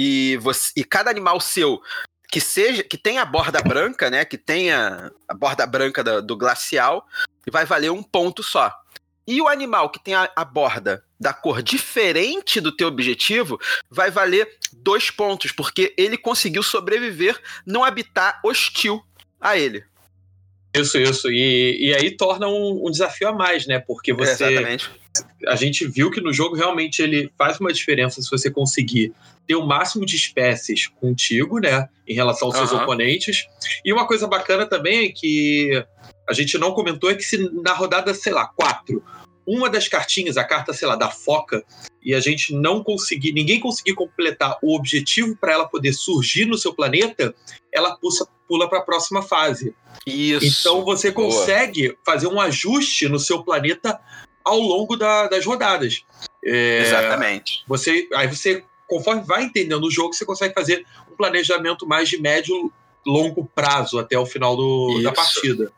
e, 0.00 0.36
você, 0.36 0.70
e 0.76 0.84
cada 0.84 1.10
animal 1.10 1.40
seu 1.40 1.82
que 2.30 2.40
seja 2.40 2.84
que 2.84 2.96
tenha 2.96 3.22
a 3.22 3.24
borda 3.24 3.60
branca, 3.60 4.08
né, 4.08 4.24
que 4.24 4.38
tenha 4.38 5.10
a 5.26 5.34
borda 5.34 5.66
branca 5.66 6.22
do, 6.22 6.36
glacial, 6.36 7.04
vai 7.50 7.64
valer 7.64 7.90
um 7.90 8.02
ponto 8.02 8.40
só. 8.40 8.72
E 9.26 9.42
o 9.42 9.48
animal 9.48 9.90
que 9.90 9.98
tem 9.98 10.14
a, 10.14 10.30
a 10.36 10.44
borda 10.44 11.02
da 11.18 11.32
cor 11.32 11.62
diferente 11.62 12.60
do 12.60 12.70
teu 12.70 12.86
objetivo 12.86 13.58
vai 13.90 14.08
valer 14.08 14.48
dois 14.72 15.10
pontos, 15.10 15.50
porque 15.50 15.92
ele 15.98 16.16
conseguiu 16.16 16.62
sobreviver 16.62 17.36
num 17.66 17.82
habitat 17.82 18.38
hostil 18.44 19.02
a 19.40 19.58
ele. 19.58 19.84
Isso, 20.80 20.98
isso. 20.98 21.30
E, 21.30 21.88
e 21.88 21.94
aí 21.94 22.10
torna 22.10 22.48
um, 22.48 22.86
um 22.86 22.90
desafio 22.90 23.28
a 23.28 23.32
mais, 23.32 23.66
né? 23.66 23.78
Porque 23.78 24.12
você. 24.12 24.44
É, 24.44 24.52
exatamente. 24.52 24.90
A 25.46 25.56
gente 25.56 25.86
viu 25.86 26.10
que 26.10 26.20
no 26.20 26.32
jogo 26.32 26.54
realmente 26.54 27.02
ele 27.02 27.30
faz 27.36 27.58
uma 27.58 27.72
diferença 27.72 28.22
se 28.22 28.30
você 28.30 28.50
conseguir 28.50 29.12
ter 29.46 29.56
o 29.56 29.66
máximo 29.66 30.04
de 30.04 30.14
espécies 30.14 30.86
contigo, 30.86 31.58
né? 31.58 31.88
Em 32.06 32.14
relação 32.14 32.48
aos 32.48 32.56
seus 32.56 32.72
oponentes. 32.72 33.46
E 33.84 33.92
uma 33.92 34.06
coisa 34.06 34.26
bacana 34.26 34.66
também 34.66 35.06
é 35.06 35.08
que 35.08 35.84
a 36.28 36.32
gente 36.32 36.58
não 36.58 36.72
comentou 36.72 37.10
é 37.10 37.14
que 37.14 37.22
se 37.22 37.38
na 37.62 37.72
rodada, 37.72 38.12
sei 38.14 38.32
lá, 38.32 38.46
quatro, 38.46 39.02
uma 39.50 39.70
das 39.70 39.88
cartinhas, 39.88 40.36
a 40.36 40.44
carta, 40.44 40.74
sei 40.74 40.86
lá, 40.86 40.94
da 40.94 41.08
foca, 41.10 41.64
e 42.02 42.14
a 42.14 42.20
gente 42.20 42.52
não 42.54 42.84
conseguir, 42.84 43.32
ninguém 43.32 43.58
conseguir 43.58 43.94
completar 43.94 44.58
o 44.62 44.76
objetivo 44.76 45.34
para 45.36 45.52
ela 45.54 45.66
poder 45.66 45.94
surgir 45.94 46.44
no 46.44 46.58
seu 46.58 46.74
planeta, 46.74 47.34
ela 47.72 47.96
pulsa, 47.96 48.28
pula 48.46 48.68
para 48.68 48.80
a 48.80 48.82
próxima 48.82 49.22
fase. 49.22 49.74
Isso. 50.06 50.44
Então 50.60 50.84
você 50.84 51.10
Boa. 51.10 51.26
consegue 51.30 51.96
fazer 52.04 52.26
um 52.26 52.38
ajuste 52.38 53.08
no 53.08 53.18
seu 53.18 53.42
planeta 53.42 53.98
ao 54.44 54.58
longo 54.58 54.96
da- 54.96 55.28
das 55.28 55.44
rodadas. 55.46 56.02
É, 56.44 56.80
Exatamente. 56.80 57.64
Você, 57.66 58.06
aí 58.14 58.26
você, 58.28 58.62
conforme 58.86 59.22
vai 59.22 59.44
entendendo 59.44 59.84
o 59.84 59.90
jogo, 59.90 60.12
você 60.14 60.24
consegue 60.26 60.52
fazer 60.54 60.84
um 61.10 61.16
planejamento 61.16 61.86
mais 61.86 62.08
de 62.08 62.20
médio 62.20 62.70
longo 63.06 63.46
prazo 63.54 63.98
até 63.98 64.18
o 64.18 64.26
final 64.26 64.54
do- 64.56 65.00
da 65.02 65.10
partida. 65.12 65.72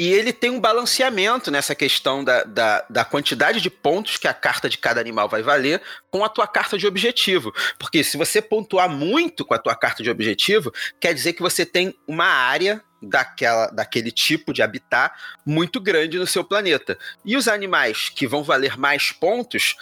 E 0.00 0.14
ele 0.14 0.32
tem 0.32 0.48
um 0.48 0.58
balanceamento 0.58 1.50
nessa 1.50 1.74
questão 1.74 2.24
da, 2.24 2.42
da, 2.42 2.86
da 2.88 3.04
quantidade 3.04 3.60
de 3.60 3.68
pontos 3.68 4.16
que 4.16 4.26
a 4.26 4.32
carta 4.32 4.66
de 4.66 4.78
cada 4.78 4.98
animal 4.98 5.28
vai 5.28 5.42
valer 5.42 5.82
com 6.10 6.24
a 6.24 6.28
tua 6.30 6.46
carta 6.46 6.78
de 6.78 6.86
objetivo. 6.86 7.52
Porque 7.78 8.02
se 8.02 8.16
você 8.16 8.40
pontuar 8.40 8.88
muito 8.88 9.44
com 9.44 9.52
a 9.52 9.58
tua 9.58 9.76
carta 9.76 10.02
de 10.02 10.08
objetivo, 10.08 10.72
quer 10.98 11.12
dizer 11.12 11.34
que 11.34 11.42
você 11.42 11.66
tem 11.66 11.94
uma 12.08 12.24
área 12.24 12.82
daquela, 13.02 13.66
daquele 13.66 14.10
tipo 14.10 14.54
de 14.54 14.62
habitat 14.62 15.14
muito 15.44 15.78
grande 15.78 16.18
no 16.18 16.26
seu 16.26 16.42
planeta. 16.42 16.98
E 17.22 17.36
os 17.36 17.46
animais 17.46 18.08
que 18.08 18.26
vão 18.26 18.42
valer 18.42 18.78
mais 18.78 19.12
pontos, 19.12 19.76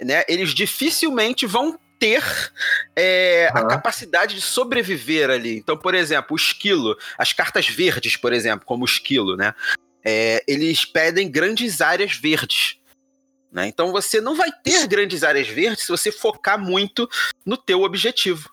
né, 0.00 0.22
eles 0.28 0.54
dificilmente 0.54 1.46
vão 1.46 1.76
ter 2.04 2.52
é, 2.94 3.48
a 3.54 3.60
Aham. 3.60 3.68
capacidade 3.68 4.34
de 4.34 4.42
sobreviver 4.42 5.30
ali. 5.30 5.56
Então, 5.56 5.74
por 5.74 5.94
exemplo, 5.94 6.34
o 6.34 6.36
esquilo, 6.36 6.94
as 7.16 7.32
cartas 7.32 7.66
verdes, 7.66 8.14
por 8.14 8.32
exemplo, 8.32 8.66
como 8.66 8.82
o 8.82 8.86
esquilo, 8.86 9.36
né? 9.36 9.54
é, 10.04 10.44
eles 10.46 10.84
pedem 10.84 11.30
grandes 11.30 11.80
áreas 11.80 12.14
verdes. 12.16 12.78
Né? 13.50 13.66
Então 13.68 13.90
você 13.90 14.20
não 14.20 14.34
vai 14.34 14.50
ter 14.52 14.86
grandes 14.86 15.24
áreas 15.24 15.48
verdes 15.48 15.86
se 15.86 15.88
você 15.88 16.12
focar 16.12 16.58
muito 16.58 17.08
no 17.46 17.56
teu 17.56 17.82
objetivo. 17.82 18.52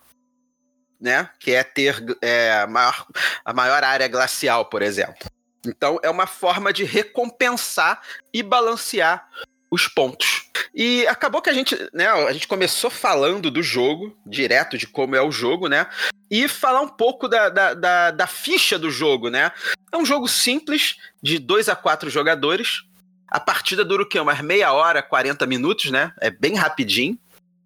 Né? 0.99 1.29
Que 1.39 1.51
é 1.51 1.63
ter 1.63 2.01
é, 2.21 2.53
a, 2.53 2.67
maior, 2.67 3.05
a 3.43 3.53
maior 3.53 3.83
área 3.83 4.07
glacial, 4.07 4.65
por 4.65 4.81
exemplo. 4.81 5.29
Então 5.65 5.99
é 6.01 6.09
uma 6.09 6.27
forma 6.27 6.71
de 6.71 6.83
recompensar 6.83 8.01
e 8.33 8.41
balancear 8.41 9.27
os 9.69 9.87
pontos. 9.87 10.40
E 10.73 11.05
acabou 11.07 11.41
que 11.41 11.49
a 11.49 11.53
gente, 11.53 11.75
né, 11.93 12.07
a 12.07 12.31
gente 12.31 12.47
começou 12.47 12.89
falando 12.89 13.51
do 13.51 13.61
jogo, 13.61 14.17
direto 14.25 14.77
de 14.77 14.87
como 14.87 15.15
é 15.15 15.21
o 15.21 15.31
jogo, 15.31 15.67
né? 15.67 15.87
E 16.29 16.47
falar 16.47 16.81
um 16.81 16.87
pouco 16.87 17.27
da, 17.27 17.49
da, 17.49 17.73
da, 17.73 18.11
da 18.11 18.27
ficha 18.27 18.79
do 18.79 18.89
jogo, 18.89 19.29
né? 19.29 19.51
É 19.91 19.97
um 19.97 20.05
jogo 20.05 20.27
simples, 20.27 20.95
de 21.21 21.37
2 21.39 21.69
a 21.69 21.75
4 21.75 22.09
jogadores. 22.09 22.83
A 23.27 23.39
partida 23.39 23.83
dura 23.83 24.03
o 24.03 24.05
quê? 24.05 24.19
Umas 24.19 24.41
meia 24.41 24.71
hora, 24.73 25.01
40 25.01 25.45
minutos, 25.45 25.91
né? 25.91 26.13
É 26.19 26.29
bem 26.29 26.55
rapidinho. 26.55 27.17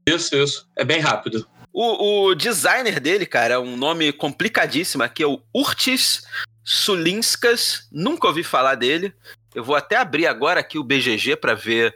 Isso, 0.07 0.35
isso. 0.35 0.67
É 0.75 0.83
bem 0.83 0.99
rápido. 0.99 1.47
O, 1.73 2.27
o 2.27 2.35
designer 2.35 2.99
dele, 2.99 3.25
cara, 3.25 3.55
é 3.55 3.59
um 3.59 3.75
nome 3.75 4.13
complicadíssimo 4.13 5.03
aqui, 5.03 5.23
é 5.23 5.27
o 5.27 5.41
Urtis 5.53 6.23
Sulinskas. 6.63 7.87
Nunca 7.91 8.27
ouvi 8.27 8.43
falar 8.43 8.75
dele. 8.75 9.13
Eu 9.53 9.63
vou 9.63 9.75
até 9.75 9.97
abrir 9.97 10.25
agora 10.25 10.59
aqui 10.59 10.77
o 10.77 10.83
BGG 10.83 11.35
para 11.35 11.53
ver 11.53 11.95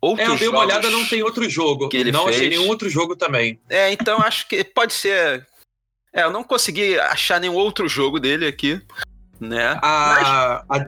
outros 0.00 0.28
É, 0.28 0.32
eu 0.32 0.38
dei 0.38 0.48
uma 0.48 0.60
olhada, 0.60 0.88
não 0.90 1.04
tem 1.06 1.22
outro 1.22 1.48
jogo. 1.48 1.88
que 1.88 1.96
ele 1.96 2.12
não 2.12 2.26
achei 2.26 2.40
fez. 2.48 2.50
nenhum 2.50 2.68
outro 2.68 2.88
jogo 2.88 3.14
também. 3.16 3.60
É, 3.68 3.92
então 3.92 4.18
acho 4.20 4.48
que 4.48 4.62
pode 4.64 4.92
ser. 4.92 5.46
É, 6.12 6.22
eu 6.24 6.30
não 6.30 6.42
consegui 6.42 6.98
achar 6.98 7.40
nenhum 7.40 7.54
outro 7.54 7.88
jogo 7.88 8.18
dele 8.18 8.46
aqui, 8.46 8.80
né? 9.40 9.78
A, 9.82 10.64
a, 10.68 10.86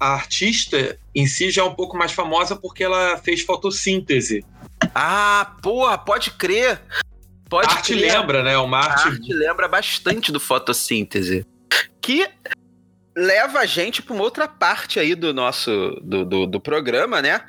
a 0.00 0.14
artista 0.14 0.98
em 1.14 1.26
si 1.26 1.50
já 1.50 1.62
é 1.62 1.64
um 1.64 1.74
pouco 1.74 1.96
mais 1.96 2.12
famosa 2.12 2.56
porque 2.56 2.82
ela 2.82 3.16
fez 3.18 3.42
fotossíntese. 3.42 4.44
Ah, 4.94 5.56
porra, 5.62 5.96
pode 5.96 6.30
crer. 6.32 6.80
Pode 7.48 7.68
a 7.68 7.76
arte 7.76 7.94
crer. 7.94 8.12
lembra, 8.12 8.42
né? 8.42 8.56
Uma 8.58 8.78
A 8.80 8.90
arte. 8.90 9.08
arte 9.08 9.32
lembra 9.32 9.68
bastante 9.68 10.32
do 10.32 10.40
fotossíntese. 10.40 11.46
Que 12.02 12.28
leva 13.16 13.60
a 13.60 13.66
gente 13.66 14.02
para 14.02 14.12
uma 14.14 14.24
outra 14.24 14.48
parte 14.48 14.98
aí 14.98 15.14
do 15.14 15.32
nosso 15.32 15.70
do, 16.02 16.24
do, 16.24 16.46
do 16.46 16.60
programa, 16.60 17.22
né? 17.22 17.40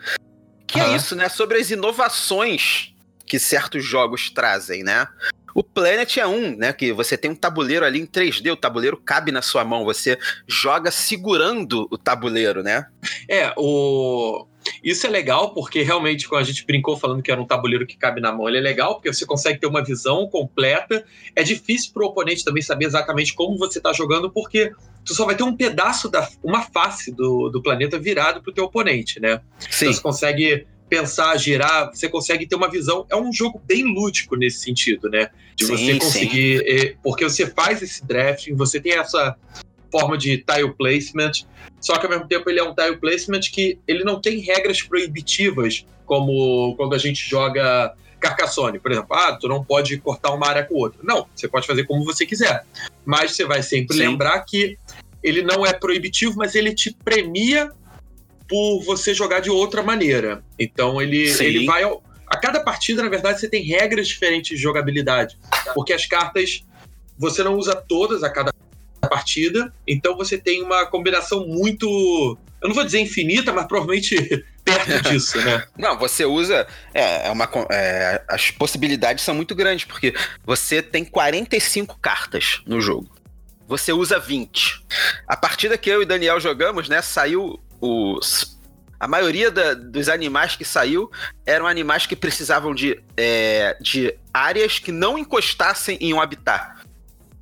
Que 0.75 0.82
é 0.82 0.84
Aham. 0.84 0.96
isso, 0.96 1.15
né? 1.15 1.29
Sobre 1.29 1.58
as 1.58 1.72
inovações 1.72 2.94
que 3.25 3.39
certos 3.39 3.84
jogos 3.84 4.29
trazem, 4.29 4.84
né? 4.84 5.08
O 5.53 5.63
Planet 5.63 6.17
é 6.17 6.27
um, 6.27 6.53
né? 6.58 6.74
Que 6.74 6.91
você 6.91 7.17
tem 7.17 7.32
um 7.32 7.36
tabuleiro 7.36 7.86
ali 7.86 8.00
em 8.00 8.05
3D, 8.05 8.51
o 8.51 8.58
tabuleiro 8.58 8.98
cabe 8.98 9.32
na 9.32 9.41
sua 9.41 9.63
mão, 9.63 9.86
você 9.86 10.20
joga 10.46 10.91
segurando 10.91 11.88
o 11.89 11.98
tabuleiro, 11.98 12.62
né? 12.62 12.88
É, 13.29 13.53
o. 13.55 14.46
Isso 14.84 15.05
é 15.05 15.10
legal 15.10 15.53
porque 15.53 15.81
realmente, 15.81 16.27
quando 16.27 16.41
a 16.41 16.45
gente 16.45 16.65
brincou 16.65 16.98
falando 16.98 17.22
que 17.22 17.31
era 17.31 17.41
um 17.41 17.45
tabuleiro 17.45 17.86
que 17.86 17.98
cabe 17.98 18.22
na 18.22 18.31
mão, 18.31 18.48
ele 18.48 18.57
é 18.57 18.62
legal 18.62 18.95
porque 18.95 19.13
você 19.13 19.25
consegue 19.25 19.60
ter 19.60 19.67
uma 19.67 19.84
visão 19.84 20.27
completa. 20.27 21.05
É 21.36 21.43
difícil 21.43 21.91
pro 21.93 22.07
oponente 22.07 22.43
também 22.43 22.62
saber 22.62 22.86
exatamente 22.86 23.34
como 23.34 23.57
você 23.57 23.79
tá 23.79 23.93
jogando, 23.93 24.29
porque 24.29 24.72
tu 25.03 25.13
só 25.13 25.25
vai 25.25 25.36
ter 25.36 25.43
um 25.43 25.55
pedaço 25.55 26.10
da 26.10 26.27
uma 26.43 26.62
face 26.63 27.12
do, 27.12 27.50
do 27.50 27.62
planeta 27.62 27.98
virado 28.00 28.41
pro 28.41 28.51
teu 28.53 28.65
oponente, 28.65 29.19
né? 29.19 29.41
Sim. 29.60 29.86
Então 29.86 29.93
você 29.93 30.01
consegue 30.01 30.67
pensar, 30.88 31.36
girar, 31.38 31.89
você 31.93 32.07
consegue 32.07 32.45
ter 32.48 32.55
uma 32.55 32.69
visão. 32.69 33.05
É 33.10 33.15
um 33.15 33.34
jogo 33.34 33.62
bem 33.65 33.84
lúdico 33.84 34.36
nesse 34.36 34.60
sentido, 34.60 35.10
né? 35.10 35.29
De 35.55 35.65
Sim, 35.65 35.72
você 35.77 35.93
sim. 35.93 36.00
conseguir. 36.00 36.63
eh, 36.67 36.95
Porque 37.01 37.24
você 37.24 37.48
faz 37.48 37.81
esse 37.81 38.05
drafting, 38.05 38.55
você 38.55 38.79
tem 38.79 38.93
essa 38.93 39.36
forma 39.92 40.18
de 40.18 40.38
tile 40.39 40.74
placement, 40.77 41.32
só 41.80 41.98
que 41.98 42.06
ao 42.06 42.12
mesmo 42.12 42.27
tempo 42.27 42.50
ele 42.50 42.60
é 42.60 42.63
um 42.63 42.74
tile 42.74 42.98
placement 42.98 43.42
que 43.51 43.77
ele 43.88 44.04
não 44.04 44.20
tem 44.20 44.39
regras 44.39 44.82
proibitivas, 44.82 45.86
como 46.06 46.75
quando 46.75 46.94
a 46.96 46.98
gente 46.98 47.27
joga 47.27 47.94
Carcassonne, 48.20 48.80
por 48.80 48.92
exemplo. 48.92 49.15
Ah, 49.15 49.34
tu 49.39 49.48
não 49.48 49.63
pode 49.63 49.98
cortar 49.98 50.32
uma 50.34 50.48
área 50.48 50.63
com 50.63 50.75
outra. 50.75 51.00
Não, 51.04 51.27
você 51.36 51.48
pode 51.48 51.68
fazer 51.68 51.84
como 51.86 52.04
você 52.04 52.25
quiser. 52.25 52.63
Mas 53.06 53.32
você 53.36 53.46
vai 53.46 53.62
sempre 53.62 53.96
Sim. 53.98 54.04
lembrar 54.04 54.39
que 54.42 54.77
ele 55.24 55.42
não 55.42 55.65
é 55.65 55.74
proibitivo, 55.74 56.36
mas 56.38 56.56
ele 56.56 56.74
te 56.74 56.96
premia 57.04 57.72
por 58.48 58.82
você 58.84 59.13
jogar 59.13 59.39
de 59.39 59.50
outra 59.50 59.82
maneira. 59.84 60.44
Então 60.60 61.01
ele, 61.01 61.27
Sim. 61.30 61.44
ele 61.46 61.65
vai. 61.65 61.84
ao- 61.84 62.04
A 62.27 62.38
cada 62.38 62.60
partida, 62.60 63.04
na 63.04 63.10
verdade, 63.10 63.39
você 63.39 63.48
tem 63.48 63.63
regras 63.63 64.08
diferentes 64.08 64.58
de 64.58 64.58
jogabilidade. 64.63 65.38
Porque 65.75 65.94
as 65.94 66.06
cartas 66.08 66.63
você 67.18 67.44
não 67.44 67.56
usa 67.56 67.75
todas 67.75 68.24
a 68.24 68.30
cada 68.30 68.51
partida, 69.07 69.74
então 69.88 70.15
você 70.15 70.38
tem 70.38 70.62
uma 70.62 70.85
combinação 70.85 71.45
muito. 71.47 72.38
Eu 72.62 72.67
não 72.69 72.75
vou 72.75 72.83
dizer 72.85 73.00
infinita, 73.00 73.51
mas 73.53 73.65
provavelmente 73.67 74.15
perto 74.65 75.01
disso, 75.09 75.38
né? 75.41 75.65
Não, 75.77 75.97
você 75.97 76.25
usa. 76.25 76.65
É, 76.93 77.27
é 77.27 77.31
uma, 77.31 77.47
é, 77.71 78.21
as 78.27 78.50
possibilidades 78.51 79.24
são 79.24 79.35
muito 79.35 79.53
grandes, 79.55 79.85
porque 79.85 80.13
você 80.45 80.81
tem 80.81 81.05
45 81.05 82.00
cartas 82.00 82.62
no 82.65 82.81
jogo. 82.81 83.09
Você 83.67 83.91
usa 83.91 84.19
20. 84.19 84.83
A 85.27 85.35
partida 85.35 85.77
que 85.77 85.89
eu 85.89 86.01
e 86.01 86.05
Daniel 86.05 86.39
jogamos, 86.39 86.88
né, 86.88 87.01
saiu 87.01 87.59
os. 87.81 88.55
A 89.00 89.07
maioria 89.07 89.51
da- 89.51 89.74
dos 89.74 90.07
animais 90.07 90.55
que 90.55 90.63
saiu 90.63 91.12
eram 91.45 91.67
animais 91.67 92.05
que 92.05 92.15
precisavam 92.15 92.74
de, 92.74 93.00
é, 93.17 93.75
de 93.81 94.15
áreas 94.33 94.79
que 94.79 94.91
não 94.91 95.17
encostassem 95.17 95.97
em 96.00 96.13
um 96.13 96.21
habitat. 96.21 96.75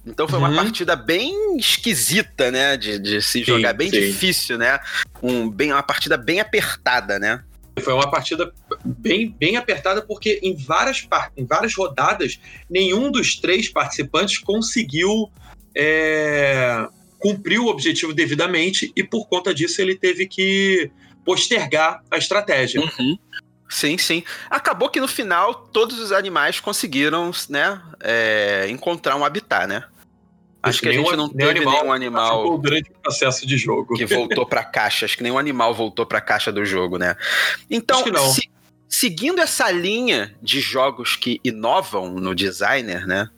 Então 0.05 0.27
foi 0.27 0.37
uma 0.37 0.49
Uhum. 0.49 0.55
partida 0.55 0.95
bem 0.95 1.57
esquisita, 1.57 2.51
né? 2.51 2.75
De, 2.75 2.99
de 2.99 3.21
se 3.21 3.43
jogar, 3.43 3.73
bem 3.73 3.89
sim. 3.89 3.99
difícil, 3.99 4.57
né? 4.57 4.79
Um, 5.21 5.49
bem, 5.49 5.71
uma 5.71 5.83
partida 5.83 6.17
bem 6.17 6.39
apertada, 6.39 7.17
né? 7.17 7.43
Foi 7.81 7.93
uma 7.93 8.09
partida 8.11 8.53
bem, 8.85 9.35
bem 9.39 9.57
apertada, 9.57 10.01
porque 10.01 10.39
em 10.43 10.55
várias, 10.55 11.07
em 11.35 11.45
várias 11.45 11.73
rodadas, 11.73 12.39
nenhum 12.69 13.09
dos 13.09 13.35
três 13.35 13.67
participantes 13.69 14.37
conseguiu 14.37 15.31
é, 15.75 16.87
cumprir 17.17 17.59
o 17.59 17.67
objetivo 17.67 18.13
devidamente, 18.13 18.91
e 18.95 19.03
por 19.03 19.27
conta 19.27 19.53
disso 19.53 19.81
ele 19.81 19.95
teve 19.95 20.27
que 20.27 20.91
postergar 21.25 22.03
a 22.11 22.17
estratégia. 22.17 22.81
Uhum. 22.81 23.17
Sim, 23.69 23.97
sim. 23.97 24.23
Acabou 24.51 24.89
que 24.89 24.99
no 24.99 25.07
final 25.07 25.55
todos 25.55 25.97
os 25.97 26.11
animais 26.11 26.59
conseguiram, 26.59 27.31
né, 27.49 27.81
é, 28.01 28.67
encontrar 28.69 29.15
um 29.15 29.25
habitat, 29.25 29.65
né? 29.65 29.83
Acho 30.63 30.79
que 30.79 30.87
a 30.87 30.93
gente 30.93 31.15
não 31.17 31.27
teve 31.27 31.49
animal, 31.51 31.73
nenhum 31.73 31.91
animal 31.91 32.57
durante 32.57 32.89
o 32.89 32.93
processo 32.93 33.45
de 33.45 33.57
jogo 33.57 33.95
que 33.95 34.05
voltou 34.05 34.45
para 34.45 34.61
a 34.61 34.63
caixa. 34.63 35.05
Acho 35.05 35.17
que 35.17 35.23
nenhum 35.23 35.37
animal 35.37 35.73
voltou 35.73 36.05
para 36.05 36.19
a 36.19 36.21
caixa 36.21 36.53
do 36.53 36.63
jogo, 36.63 36.97
né? 36.97 37.17
Então, 37.69 38.01
se, 38.31 38.49
seguindo 38.87 39.41
essa 39.41 39.69
linha 39.69 40.33
de 40.41 40.61
jogos 40.61 41.17
que 41.17 41.41
inovam 41.43 42.13
no 42.13 42.33
designer, 42.33 43.05
né? 43.05 43.29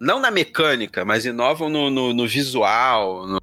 Não 0.00 0.18
na 0.18 0.30
mecânica, 0.30 1.04
mas 1.04 1.26
inovam 1.26 1.68
no, 1.68 1.90
no, 1.90 2.14
no 2.14 2.26
visual, 2.26 3.26
no, 3.26 3.40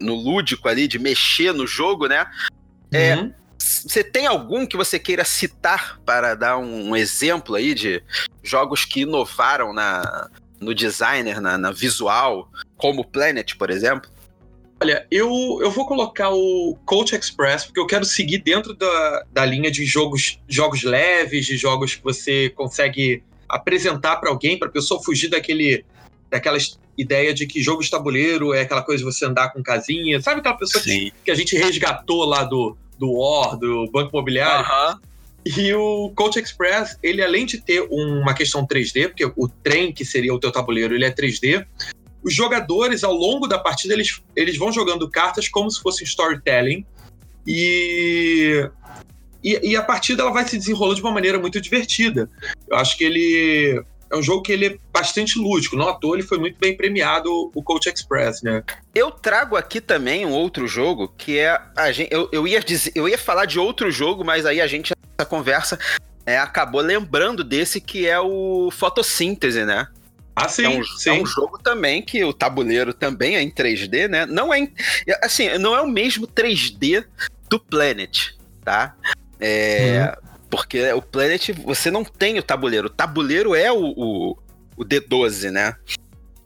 no, 0.00 0.14
lúdico 0.16 0.68
ali, 0.68 0.88
de 0.88 0.98
mexer 0.98 1.54
no 1.54 1.68
jogo, 1.68 2.08
né? 2.08 2.26
É, 2.92 3.14
uhum. 3.14 3.32
Você 3.58 4.02
tem 4.02 4.26
algum 4.26 4.66
que 4.66 4.76
você 4.76 4.98
queira 4.98 5.24
citar 5.24 6.00
para 6.04 6.34
dar 6.34 6.58
um, 6.58 6.88
um 6.90 6.96
exemplo 6.96 7.54
aí 7.54 7.74
de 7.74 8.02
jogos 8.42 8.84
que 8.84 9.02
inovaram 9.02 9.72
na, 9.72 10.28
no 10.60 10.74
designer, 10.74 11.40
na, 11.40 11.58
na 11.58 11.70
visual, 11.70 12.50
como 12.76 13.04
Planet, 13.04 13.54
por 13.56 13.70
exemplo? 13.70 14.10
Olha, 14.80 15.06
eu, 15.10 15.58
eu 15.62 15.70
vou 15.70 15.86
colocar 15.86 16.30
o 16.30 16.76
Coach 16.84 17.14
Express, 17.14 17.64
porque 17.64 17.80
eu 17.80 17.86
quero 17.86 18.04
seguir 18.04 18.38
dentro 18.38 18.74
da, 18.74 19.24
da 19.32 19.44
linha 19.44 19.70
de 19.70 19.86
jogos, 19.86 20.38
jogos 20.46 20.82
leves, 20.82 21.46
de 21.46 21.56
jogos 21.56 21.94
que 21.94 22.04
você 22.04 22.50
consegue 22.50 23.22
apresentar 23.48 24.16
para 24.16 24.28
alguém, 24.28 24.58
para 24.58 24.68
a 24.68 24.70
pessoa 24.70 25.02
fugir 25.02 25.28
daquele 25.28 25.84
daquela 26.28 26.58
ideia 26.98 27.32
de 27.32 27.46
que 27.46 27.62
jogo 27.62 27.82
de 27.82 27.90
tabuleiro 27.90 28.52
é 28.52 28.62
aquela 28.62 28.82
coisa 28.82 28.98
de 28.98 29.04
você 29.04 29.24
andar 29.24 29.52
com 29.52 29.62
casinha. 29.62 30.20
Sabe 30.20 30.40
aquela 30.40 30.56
pessoa 30.56 30.82
que, 30.82 31.12
que, 31.24 31.30
a 31.30 31.34
gente 31.34 31.56
resgatou 31.56 32.24
lá 32.24 32.42
do, 32.42 32.76
do 32.98 33.12
War, 33.12 33.56
do 33.56 33.88
Banco 33.90 34.10
Imobiliário? 34.10 34.66
Uhum. 34.66 34.98
E 35.46 35.72
o 35.74 36.10
Coach 36.16 36.40
Express, 36.40 36.98
ele 37.00 37.22
além 37.22 37.46
de 37.46 37.60
ter 37.60 37.80
uma 37.88 38.34
questão 38.34 38.66
3D, 38.66 39.08
porque 39.08 39.24
o 39.24 39.48
trem 39.48 39.92
que 39.92 40.04
seria 40.04 40.34
o 40.34 40.40
teu 40.40 40.50
tabuleiro, 40.50 40.92
ele 40.92 41.04
é 41.04 41.10
3D, 41.10 41.64
os 42.20 42.34
jogadores, 42.34 43.04
ao 43.04 43.12
longo 43.12 43.46
da 43.46 43.56
partida, 43.56 43.94
eles, 43.94 44.20
eles 44.34 44.58
vão 44.58 44.72
jogando 44.72 45.08
cartas 45.08 45.48
como 45.48 45.70
se 45.70 45.80
fosse 45.80 46.02
storytelling. 46.02 46.84
E, 47.46 48.68
e, 49.44 49.70
e, 49.70 49.76
a 49.76 49.82
partida 49.82 50.22
ela 50.22 50.32
vai 50.32 50.44
se 50.44 50.58
desenrolando 50.58 50.96
de 50.96 51.02
uma 51.02 51.12
maneira 51.12 51.38
muito 51.38 51.60
divertida. 51.60 52.28
Eu 52.68 52.76
acho 52.76 52.98
que 52.98 53.04
ele 53.04 53.80
é 54.10 54.16
um 54.16 54.22
jogo 54.22 54.42
que 54.42 54.50
ele 54.50 54.66
é 54.66 54.78
bastante 54.92 55.38
lúdico. 55.38 55.76
Não 55.76 55.88
à 55.88 55.94
toa, 55.94 56.16
ele 56.16 56.26
foi 56.26 56.38
muito 56.38 56.58
bem 56.58 56.76
premiado, 56.76 57.30
o 57.54 57.62
Coach 57.62 57.88
Express, 57.88 58.42
né? 58.42 58.64
Eu 58.94 59.10
trago 59.10 59.56
aqui 59.56 59.80
também 59.80 60.26
um 60.26 60.32
outro 60.32 60.66
jogo 60.66 61.12
que 61.16 61.38
é. 61.38 61.60
A 61.76 61.92
gente, 61.92 62.12
eu, 62.12 62.28
eu, 62.32 62.46
ia 62.46 62.60
dizer, 62.60 62.92
eu 62.94 63.08
ia 63.08 63.18
falar 63.18 63.44
de 63.44 63.58
outro 63.58 63.88
jogo, 63.90 64.24
mas 64.24 64.46
aí 64.46 64.60
a 64.60 64.66
gente, 64.66 64.92
nessa 65.18 65.28
conversa, 65.28 65.78
é, 66.24 66.38
acabou 66.38 66.80
lembrando 66.80 67.42
desse 67.42 67.80
que 67.80 68.06
é 68.06 68.18
o 68.20 68.70
Fotossíntese, 68.70 69.64
né? 69.64 69.88
Ah, 70.34 70.48
sim, 70.48 70.64
é 70.64 70.68
um, 70.68 70.84
sim. 70.84 71.10
É 71.10 71.12
um 71.14 71.24
jogo 71.24 71.58
também 71.58 72.02
que 72.02 72.22
o 72.22 72.32
tabuleiro 72.32 72.92
também 72.92 73.36
é 73.36 73.42
em 73.42 73.50
3D, 73.50 74.06
né? 74.06 74.26
Não 74.26 74.52
é 74.52 74.58
em, 74.58 74.72
assim, 75.22 75.56
não 75.56 75.74
é 75.74 75.80
o 75.80 75.86
mesmo 75.86 76.26
3D 76.26 77.06
do 77.48 77.58
Planet, 77.58 78.34
tá? 78.62 78.94
É, 79.40 80.14
uhum. 80.14 80.28
Porque 80.50 80.92
o 80.92 81.00
Planet, 81.00 81.50
você 81.64 81.90
não 81.90 82.04
tem 82.04 82.38
o 82.38 82.42
tabuleiro. 82.42 82.88
O 82.88 82.90
tabuleiro 82.90 83.54
é 83.54 83.72
o, 83.72 83.94
o, 83.96 84.38
o 84.76 84.84
D12, 84.84 85.50
né? 85.50 85.74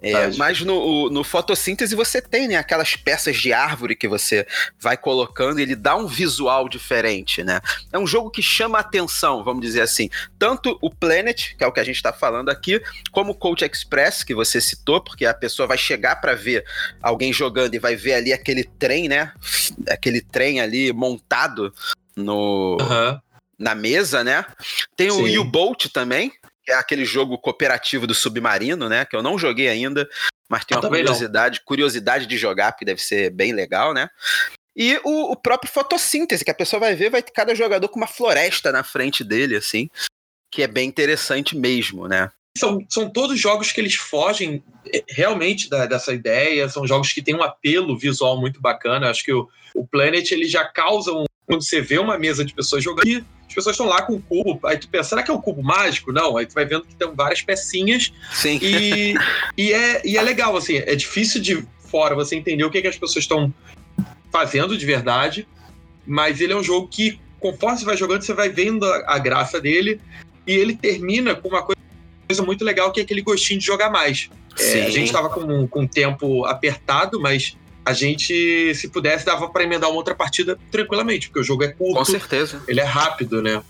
É, 0.02 0.35
mas 0.37 0.61
no, 0.61 1.11
no 1.11 1.23
fotossíntese 1.23 1.95
você 1.95 2.23
tem 2.23 2.49
né, 2.49 2.57
aquelas 2.57 2.97
peças 2.97 3.37
de 3.37 3.52
árvore 3.52 3.95
que 3.95 4.09
você 4.09 4.47
vai 4.78 4.97
colocando 4.97 5.61
e 5.61 5.62
ele 5.62 5.76
dá 5.76 5.95
um 5.95 6.07
visual 6.07 6.69
diferente, 6.69 7.45
né? 7.45 7.61
É 7.92 7.99
um 7.99 8.07
jogo 8.07 8.30
que 8.30 8.42
chama 8.42 8.78
atenção, 8.78 9.45
vamos 9.45 9.61
dizer 9.61 9.83
assim. 9.83 10.09
Tanto 10.38 10.78
o 10.80 10.90
Planet, 10.90 11.54
que 11.57 11.62
é 11.62 11.66
o 11.66 11.73
que 11.73 11.80
a 11.80 11.85
gente 11.85 11.97
está 11.97 12.12
falando 12.12 12.49
aqui, 12.49 12.80
como 13.12 13.33
o 13.33 13.35
Coach 13.35 13.64
Express, 13.64 14.25
que 14.25 14.35
você 14.35 14.61
citou, 14.61 15.00
porque 15.02 15.26
a 15.26 15.35
pessoa 15.35 15.66
vai 15.66 15.76
chegar 15.76 16.16
para 16.16 16.35
ver 16.35 16.64
alguém 17.02 17.33
jogando 17.33 17.75
e 17.75 17.78
vai 17.78 17.95
ver 17.95 18.14
ali 18.14 18.33
aquele 18.33 18.64
trem, 18.64 19.09
né? 19.09 19.33
Aquele 19.88 20.23
trem 20.23 20.61
ali 20.61 20.92
montado 20.92 21.73
no. 22.16 22.78
Uhum. 22.80 23.21
Na 23.59 23.75
mesa, 23.75 24.25
né? 24.25 24.46
Tem 24.96 25.11
Sim. 25.11 25.37
o 25.37 25.42
U-Boat 25.42 25.90
também, 25.90 26.33
é 26.70 26.74
aquele 26.74 27.04
jogo 27.04 27.38
cooperativo 27.38 28.06
do 28.06 28.14
submarino, 28.14 28.88
né? 28.88 29.04
Que 29.04 29.16
eu 29.16 29.22
não 29.22 29.38
joguei 29.38 29.68
ainda, 29.68 30.09
mas 30.48 30.64
tenho 30.64 30.80
uma 30.80 30.88
curiosidade, 30.88 31.59
não. 31.59 31.64
curiosidade 31.64 32.26
de 32.26 32.37
jogar, 32.37 32.72
porque 32.72 32.85
deve 32.85 33.00
ser 33.00 33.30
bem 33.30 33.52
legal, 33.52 33.92
né? 33.92 34.09
E 34.76 35.00
o, 35.04 35.33
o, 35.33 35.37
próprio 35.37 35.70
fotossíntese, 35.70 36.44
que 36.44 36.50
a 36.50 36.54
pessoa 36.54 36.80
vai 36.80 36.94
ver, 36.94 37.11
vai 37.11 37.22
ter 37.22 37.33
cada 37.33 37.54
jogador 37.54 37.88
com 37.88 37.98
uma 37.98 38.06
floresta 38.06 38.70
na 38.72 38.83
frente 38.83 39.22
dele, 39.22 39.56
assim, 39.56 39.90
que 40.50 40.62
é 40.62 40.66
bem 40.66 40.88
interessante 40.88 41.56
mesmo, 41.56 42.09
né? 42.09 42.30
São, 42.56 42.85
são 42.88 43.09
todos 43.09 43.38
jogos 43.38 43.72
que 43.72 43.80
eles 43.80 43.94
fogem 43.94 44.62
é, 44.92 45.04
realmente 45.09 45.68
da, 45.68 45.87
dessa 45.87 46.12
ideia, 46.12 46.68
são 46.68 46.87
jogos 46.87 47.12
que 47.12 47.22
têm 47.22 47.35
um 47.35 47.42
apelo 47.42 47.96
visual 47.96 48.40
muito 48.40 48.61
bacana. 48.61 49.11
Acho 49.11 49.24
que 49.24 49.33
o, 49.33 49.48
o 49.74 49.87
Planet 49.87 50.30
ele 50.30 50.46
já 50.46 50.64
causa 50.64 51.12
um. 51.12 51.24
Quando 51.46 51.64
você 51.64 51.80
vê 51.80 51.98
uma 51.98 52.18
mesa 52.18 52.44
de 52.44 52.54
pessoas 52.54 52.83
jogando, 52.83 53.24
as 53.51 53.55
pessoas 53.55 53.75
estão 53.75 53.87
lá 53.87 54.03
com 54.03 54.15
o 54.15 54.23
cubo. 54.23 54.61
Aí 54.65 54.79
tu 54.79 54.89
pensa, 54.89 55.11
será 55.11 55.23
que 55.25 55.31
é 55.31 55.35
um 55.35 55.41
cubo 55.41 55.61
mágico? 55.61 56.13
Não, 56.13 56.37
aí 56.37 56.47
tu 56.47 56.55
vai 56.55 56.65
vendo 56.65 56.85
que 56.85 56.95
tem 56.95 57.13
várias 57.13 57.43
pecinhas. 57.43 58.13
Sim. 58.33 58.61
E, 58.63 59.15
e, 59.59 59.73
é, 59.73 60.01
e 60.05 60.17
é 60.17 60.23
legal, 60.23 60.57
assim, 60.57 60.77
é 60.77 60.95
difícil 60.95 61.41
de 61.41 61.67
fora 61.91 62.15
você 62.15 62.37
entender 62.37 62.63
o 62.63 62.71
que, 62.71 62.79
é 62.79 62.83
que 62.83 62.87
as 62.87 62.97
pessoas 62.97 63.25
estão 63.25 63.53
fazendo 64.31 64.79
de 64.79 64.87
verdade, 64.87 65.49
mas 66.07 66.41
ele 66.41 66.53
é 66.53 66.57
um 66.57 66.63
jogo 66.63 66.87
que, 66.87 67.21
conforme 67.41 67.79
você 67.79 67.85
vai 67.85 67.97
jogando, 67.97 68.23
você 68.23 68.33
vai 68.33 68.49
vendo 68.49 68.87
a, 68.87 69.15
a 69.15 69.19
graça 69.19 69.61
dele 69.61 70.01
e 70.47 70.53
ele 70.53 70.77
termina 70.77 71.35
com 71.35 71.49
uma 71.49 71.63
coisa 71.63 72.43
muito 72.47 72.65
legal 72.65 72.93
que 72.93 73.01
é 73.01 73.03
aquele 73.03 73.21
gostinho 73.21 73.59
de 73.59 73.67
jogar 73.67 73.91
mais. 73.91 74.31
É, 74.61 74.85
a 74.85 74.91
gente 74.91 75.07
estava 75.07 75.29
com, 75.29 75.67
com 75.67 75.81
um 75.81 75.89
tempo 75.89 76.45
apertado, 76.45 77.21
mas 77.21 77.57
a 77.85 77.93
gente, 77.93 78.75
se 78.75 78.88
pudesse, 78.88 79.25
dava 79.25 79.49
para 79.49 79.64
emendar 79.64 79.88
uma 79.90 79.97
outra 79.97 80.14
partida 80.14 80.59
tranquilamente, 80.71 81.29
porque 81.29 81.40
o 81.40 81.45
jogo 81.45 81.64
é 81.64 81.69
curto. 81.69 81.95
Com 81.95 82.05
certeza. 82.05 82.62
Ele 82.69 82.81
é 82.81 82.85
rápido, 82.85 83.43
né? 83.43 83.62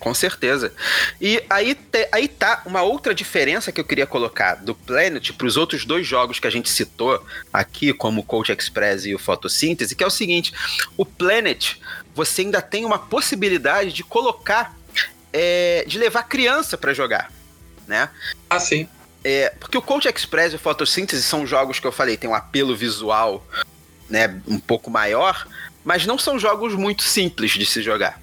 Com 0.00 0.14
certeza. 0.14 0.72
E 1.20 1.42
aí, 1.50 1.74
te, 1.74 2.08
aí 2.10 2.26
tá 2.26 2.62
uma 2.64 2.80
outra 2.80 3.14
diferença 3.14 3.70
que 3.70 3.78
eu 3.78 3.84
queria 3.84 4.06
colocar 4.06 4.54
do 4.54 4.74
Planet 4.74 5.32
para 5.32 5.46
os 5.46 5.58
outros 5.58 5.84
dois 5.84 6.06
jogos 6.06 6.40
que 6.40 6.46
a 6.46 6.50
gente 6.50 6.70
citou 6.70 7.22
aqui, 7.52 7.92
como 7.92 8.22
o 8.22 8.24
Coach 8.24 8.50
Express 8.50 9.04
e 9.04 9.14
o 9.14 9.18
Fotossíntese, 9.18 9.94
que 9.94 10.02
é 10.02 10.06
o 10.06 10.10
seguinte: 10.10 10.54
o 10.96 11.04
Planet, 11.04 11.76
você 12.14 12.40
ainda 12.40 12.62
tem 12.62 12.86
uma 12.86 12.98
possibilidade 12.98 13.92
de 13.92 14.02
colocar, 14.02 14.74
é, 15.32 15.84
de 15.86 15.98
levar 15.98 16.22
criança 16.22 16.78
para 16.78 16.94
jogar, 16.94 17.30
né? 17.86 18.08
Ah, 18.48 18.58
sim. 18.58 18.88
É, 19.22 19.50
porque 19.60 19.76
o 19.76 19.82
Coach 19.82 20.08
Express 20.08 20.52
e 20.52 20.56
o 20.56 20.58
Photosynthesis 20.58 21.26
são 21.26 21.46
jogos 21.46 21.78
que 21.78 21.86
eu 21.86 21.92
falei, 21.92 22.16
tem 22.16 22.28
um 22.28 22.34
apelo 22.34 22.74
visual 22.74 23.46
né, 24.08 24.40
um 24.46 24.58
pouco 24.58 24.90
maior, 24.90 25.46
mas 25.84 26.06
não 26.06 26.18
são 26.18 26.38
jogos 26.38 26.74
muito 26.74 27.02
simples 27.02 27.52
de 27.52 27.66
se 27.66 27.82
jogar. 27.82 28.20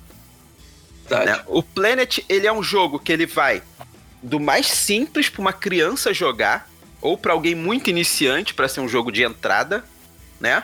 Né? 1.10 1.42
O 1.48 1.64
Planet, 1.64 2.20
ele 2.28 2.48
é 2.48 2.52
um 2.52 2.64
jogo 2.64 3.00
que 3.00 3.12
ele 3.12 3.26
vai 3.26 3.64
do 4.22 4.40
mais 4.40 4.68
simples 4.68 5.30
para 5.30 5.42
uma 5.42 5.54
criança 5.54 6.14
jogar, 6.14 6.70
ou 7.00 7.18
para 7.18 7.34
alguém 7.34 7.56
muito 7.56 7.90
iniciante 7.90 8.54
para 8.54 8.68
ser 8.68 8.82
um 8.82 8.90
jogo 8.90 9.12
de 9.12 9.24
entrada, 9.24 9.86
né? 10.40 10.64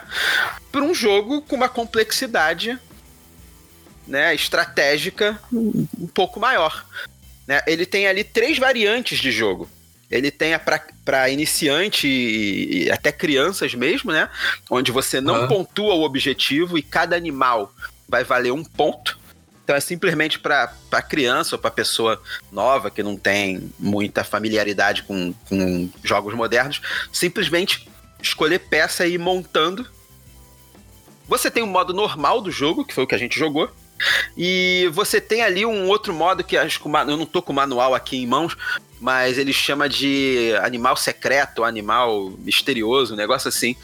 Para 0.71 0.81
um 0.81 0.93
jogo 0.93 1.41
com 1.43 1.55
uma 1.55 1.69
complexidade 1.69 2.77
né, 4.07 4.33
estratégica 4.33 5.39
um 5.51 6.07
pouco 6.13 6.39
maior. 6.39 6.85
Né? 7.47 7.61
Ele 7.67 7.85
tem 7.85 8.07
ali 8.07 8.23
três 8.23 8.57
variantes 8.57 9.19
de 9.19 9.31
jogo 9.31 9.69
ele 10.13 10.29
tem 10.29 10.53
para 11.03 11.29
iniciante 11.29 12.07
e, 12.07 12.83
e, 12.83 12.91
até 12.91 13.11
crianças 13.11 13.73
mesmo, 13.73 14.11
né? 14.11 14.29
Onde 14.69 14.91
você 14.91 15.19
não 15.19 15.41
uhum. 15.41 15.47
pontua 15.47 15.95
o 15.95 16.03
objetivo 16.03 16.77
e 16.77 16.83
cada 16.83 17.15
animal 17.15 17.73
vai 18.07 18.23
valer 18.23 18.53
um 18.53 18.63
ponto. 18.63 19.19
Então 19.63 19.75
é 19.75 19.79
simplesmente 19.79 20.37
para 20.37 20.67
criança 21.09 21.55
ou 21.55 21.59
para 21.59 21.71
pessoa 21.71 22.21
nova 22.51 22.91
que 22.91 23.01
não 23.01 23.17
tem 23.17 23.71
muita 23.79 24.23
familiaridade 24.23 25.03
com, 25.03 25.33
com 25.49 25.89
jogos 26.03 26.35
modernos, 26.35 26.79
simplesmente 27.11 27.89
escolher 28.21 28.59
peça 28.59 29.07
e 29.07 29.13
ir 29.13 29.17
montando. 29.17 29.89
Você 31.27 31.49
tem 31.49 31.63
o 31.63 31.67
modo 31.67 31.91
normal 31.91 32.39
do 32.39 32.51
jogo, 32.51 32.85
que 32.85 32.93
foi 32.93 33.05
o 33.05 33.07
que 33.07 33.15
a 33.15 33.19
gente 33.19 33.39
jogou. 33.39 33.71
E 34.37 34.89
você 34.93 35.21
tem 35.21 35.41
ali 35.41 35.65
um 35.65 35.87
outro 35.87 36.13
modo 36.13 36.43
que 36.43 36.57
acho 36.57 36.79
que 36.79 36.87
eu 36.87 37.17
não 37.17 37.25
tô 37.25 37.41
com 37.41 37.53
o 37.53 37.55
manual 37.55 37.95
aqui 37.95 38.17
em 38.17 38.27
mãos, 38.27 38.57
mas 39.03 39.37
ele 39.37 39.51
chama 39.51 39.89
de 39.89 40.55
animal 40.63 40.95
secreto, 40.95 41.65
animal 41.65 42.29
misterioso, 42.39 43.13
um 43.13 43.17
negócio 43.17 43.49
assim, 43.49 43.75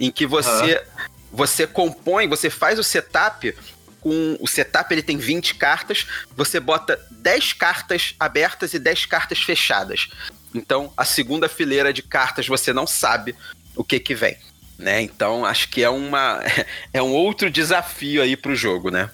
em 0.00 0.10
que 0.10 0.26
você 0.26 0.74
uhum. 0.74 1.06
você 1.30 1.64
compõe, 1.64 2.26
você 2.26 2.50
faz 2.50 2.76
o 2.76 2.82
setup 2.82 3.54
com 4.00 4.36
o 4.40 4.48
setup 4.48 4.92
ele 4.92 5.02
tem 5.02 5.16
20 5.16 5.54
cartas, 5.54 6.08
você 6.34 6.58
bota 6.58 7.00
10 7.08 7.52
cartas 7.52 8.16
abertas 8.18 8.74
e 8.74 8.80
10 8.80 9.06
cartas 9.06 9.38
fechadas. 9.38 10.08
Então, 10.52 10.92
a 10.96 11.04
segunda 11.04 11.48
fileira 11.48 11.92
de 11.92 12.02
cartas 12.02 12.48
você 12.48 12.72
não 12.72 12.86
sabe 12.86 13.36
o 13.76 13.84
que 13.84 14.00
que 14.00 14.14
vem, 14.14 14.36
né? 14.76 15.00
Então, 15.00 15.44
acho 15.44 15.68
que 15.68 15.84
é 15.84 15.88
uma 15.88 16.40
é 16.92 17.00
um 17.00 17.12
outro 17.12 17.48
desafio 17.48 18.22
aí 18.22 18.36
pro 18.36 18.56
jogo, 18.56 18.90
né? 18.90 19.08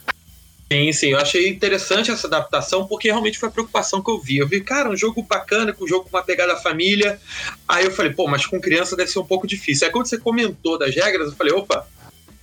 Sim, 0.72 0.92
sim, 0.92 1.09
eu 1.09 1.18
achei 1.18 1.48
interessante 1.48 2.11
essa 2.11 2.27
adaptação, 2.27 2.87
porque 2.87 3.09
realmente 3.09 3.38
foi 3.38 3.48
a 3.48 3.53
preocupação 3.53 4.03
que 4.03 4.11
eu 4.11 4.18
vi. 4.18 4.38
Eu 4.38 4.48
vi, 4.48 4.61
cara, 4.61 4.88
um 4.88 4.96
jogo 4.96 5.22
bacana, 5.22 5.72
com 5.72 5.85
um 5.85 5.88
jogo 5.88 6.09
com 6.09 6.16
uma 6.16 6.22
pegada 6.22 6.57
família. 6.57 7.20
Aí 7.68 7.85
eu 7.85 7.90
falei, 7.90 8.12
pô, 8.12 8.27
mas 8.27 8.46
com 8.46 8.61
criança 8.61 8.96
deve 8.96 9.11
ser 9.11 9.18
um 9.18 9.27
pouco 9.27 9.46
difícil. 9.46 9.87
Aí 9.87 9.92
quando 9.92 10.07
você 10.07 10.18
comentou 10.18 10.79
das 10.79 10.94
regras, 10.94 11.29
eu 11.29 11.37
falei, 11.37 11.53
opa, 11.53 11.87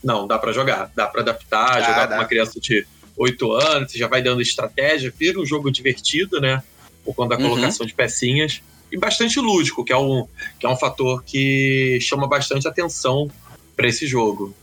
não, 0.03 0.27
dá 0.27 0.37
para 0.37 0.51
jogar, 0.51 0.91
dá 0.95 1.07
para 1.07 1.21
adaptar, 1.21 1.77
ah, 1.77 1.81
jogar 1.81 2.07
com 2.07 2.13
uma 2.15 2.25
criança 2.25 2.59
de 2.59 2.85
8 3.17 3.51
anos, 3.53 3.91
você 3.91 3.97
já 3.97 4.07
vai 4.07 4.21
dando 4.21 4.41
estratégia, 4.41 5.13
vira 5.15 5.39
um 5.39 5.45
jogo 5.45 5.71
divertido, 5.71 6.39
né? 6.39 6.63
Por 7.03 7.15
conta 7.15 7.35
da 7.35 7.43
uhum. 7.43 7.49
colocação 7.49 7.83
uhum. 7.83 7.87
de 7.87 7.93
pecinhas. 7.93 8.61
E 8.91 8.97
bastante 8.97 9.39
lúdico, 9.39 9.83
que 9.83 9.93
é 9.93 9.97
um, 9.97 10.27
que 10.59 10.65
é 10.65 10.69
um 10.69 10.75
fator 10.75 11.23
que 11.23 11.97
chama 12.01 12.27
bastante 12.27 12.67
atenção 12.67 13.29
para 13.75 13.87
esse 13.87 14.05
jogo 14.05 14.53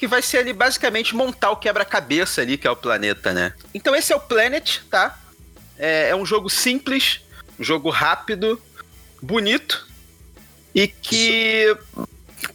que 0.00 0.06
vai 0.06 0.22
ser 0.22 0.38
ali 0.38 0.54
basicamente 0.54 1.14
montar 1.14 1.50
o 1.50 1.56
quebra-cabeça 1.58 2.40
ali, 2.40 2.56
que 2.56 2.66
é 2.66 2.70
o 2.70 2.74
planeta, 2.74 3.34
né? 3.34 3.52
Então 3.74 3.94
esse 3.94 4.14
é 4.14 4.16
o 4.16 4.20
Planet, 4.20 4.78
tá? 4.88 5.20
É, 5.78 6.08
é 6.08 6.16
um 6.16 6.24
jogo 6.24 6.48
simples, 6.48 7.20
um 7.58 7.62
jogo 7.62 7.90
rápido, 7.90 8.58
bonito 9.20 9.86
e 10.74 10.88
que, 10.88 11.76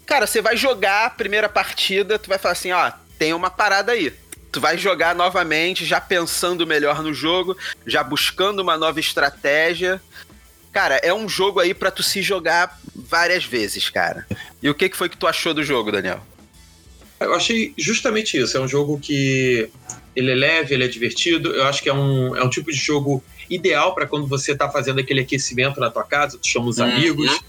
cara, 0.08 0.26
você 0.26 0.42
vai 0.42 0.58
jogar 0.58 1.06
a 1.06 1.10
primeira 1.12 1.48
partida, 1.48 2.18
tu 2.18 2.28
vai 2.30 2.40
falar 2.40 2.54
assim, 2.54 2.72
ó, 2.72 2.92
tem 3.20 3.32
uma 3.32 3.52
parada 3.52 3.92
aí. 3.92 4.12
Tu 4.52 4.60
vai 4.60 4.76
jogar 4.76 5.14
novamente, 5.14 5.86
já 5.86 6.02
pensando 6.02 6.66
melhor 6.66 7.04
no 7.04 7.14
jogo, 7.14 7.56
já 7.86 8.04
buscando 8.04 8.62
uma 8.64 8.76
nova 8.76 9.00
estratégia. 9.00 10.02
Cara, 10.72 10.96
é 11.04 11.14
um 11.14 11.30
jogo 11.30 11.60
aí 11.60 11.76
para 11.76 11.92
tu 11.92 12.02
se 12.02 12.24
jogar 12.24 12.80
várias 12.96 13.46
vezes, 13.46 13.88
cara. 13.88 14.26
E 14.64 14.68
o 14.68 14.74
que, 14.74 14.90
que 14.90 14.98
foi 14.98 15.10
que 15.10 15.18
tu 15.18 15.28
achou 15.28 15.54
do 15.54 15.64
jogo, 15.64 15.92
Daniel? 15.92 16.26
Eu 17.20 17.34
achei 17.34 17.74
justamente 17.78 18.38
isso. 18.38 18.58
É 18.58 18.60
um 18.60 18.68
jogo 18.68 19.00
que 19.00 19.70
ele 20.16 20.32
é 20.32 20.36
leve, 20.36 20.74
ele 20.74 20.84
é 20.84 20.88
divertido. 20.88 21.54
Eu 21.54 21.66
acho 21.66 21.82
que 21.82 21.90
é 21.90 21.94
um, 21.94 22.36
é 22.36 22.44
um 22.44 22.50
tipo 22.50 22.72
de 22.72 22.78
jogo 22.78 23.24
ideal 23.50 23.94
para 23.94 24.08
quando 24.08 24.28
você 24.28 24.54
está 24.54 24.70
fazendo 24.70 25.00
aquele 25.00 25.22
aquecimento 25.22 25.80
na 25.80 25.90
tua 25.90 26.04
casa, 26.04 26.38
tu 26.38 26.48
chama 26.48 26.68
os 26.68 26.78
uhum. 26.78 26.86
amigos. 26.86 27.40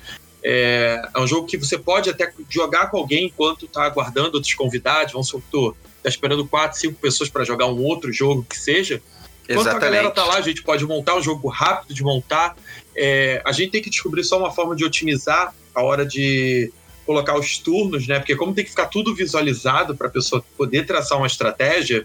É, 0.42 1.08
é, 1.14 1.20
um 1.20 1.26
jogo 1.26 1.46
que 1.46 1.56
você 1.56 1.76
pode 1.76 2.08
até 2.08 2.32
jogar 2.48 2.90
com 2.90 2.98
alguém 2.98 3.26
enquanto 3.26 3.66
está 3.66 3.84
aguardando 3.84 4.34
outros 4.34 4.54
convidados. 4.54 5.12
Vamos 5.12 5.28
supor, 5.28 5.74
tá 6.02 6.08
esperando 6.08 6.46
quatro, 6.46 6.78
cinco 6.78 6.94
pessoas 7.00 7.28
para 7.28 7.44
jogar 7.44 7.66
um 7.66 7.82
outro 7.82 8.12
jogo 8.12 8.44
que 8.48 8.58
seja. 8.58 9.02
Enquanto 9.44 9.66
Exatamente. 9.68 9.84
a 9.84 9.90
galera 9.90 10.10
tá 10.10 10.24
lá, 10.24 10.36
a 10.36 10.40
gente 10.40 10.62
pode 10.62 10.84
montar 10.84 11.16
um 11.16 11.22
jogo 11.22 11.48
rápido 11.48 11.94
de 11.94 12.02
montar. 12.02 12.56
É, 12.96 13.40
a 13.44 13.52
gente 13.52 13.70
tem 13.70 13.82
que 13.82 13.90
descobrir 13.90 14.24
só 14.24 14.38
uma 14.38 14.50
forma 14.50 14.74
de 14.74 14.84
otimizar 14.84 15.54
a 15.74 15.82
hora 15.82 16.04
de 16.04 16.72
colocar 17.06 17.38
os 17.38 17.58
turnos, 17.58 18.06
né? 18.06 18.18
Porque 18.18 18.34
como 18.34 18.52
tem 18.52 18.64
que 18.64 18.70
ficar 18.70 18.86
tudo 18.86 19.14
visualizado 19.14 19.96
para 19.96 20.08
a 20.08 20.10
pessoa 20.10 20.44
poder 20.56 20.84
traçar 20.84 21.16
uma 21.16 21.26
estratégia, 21.26 22.04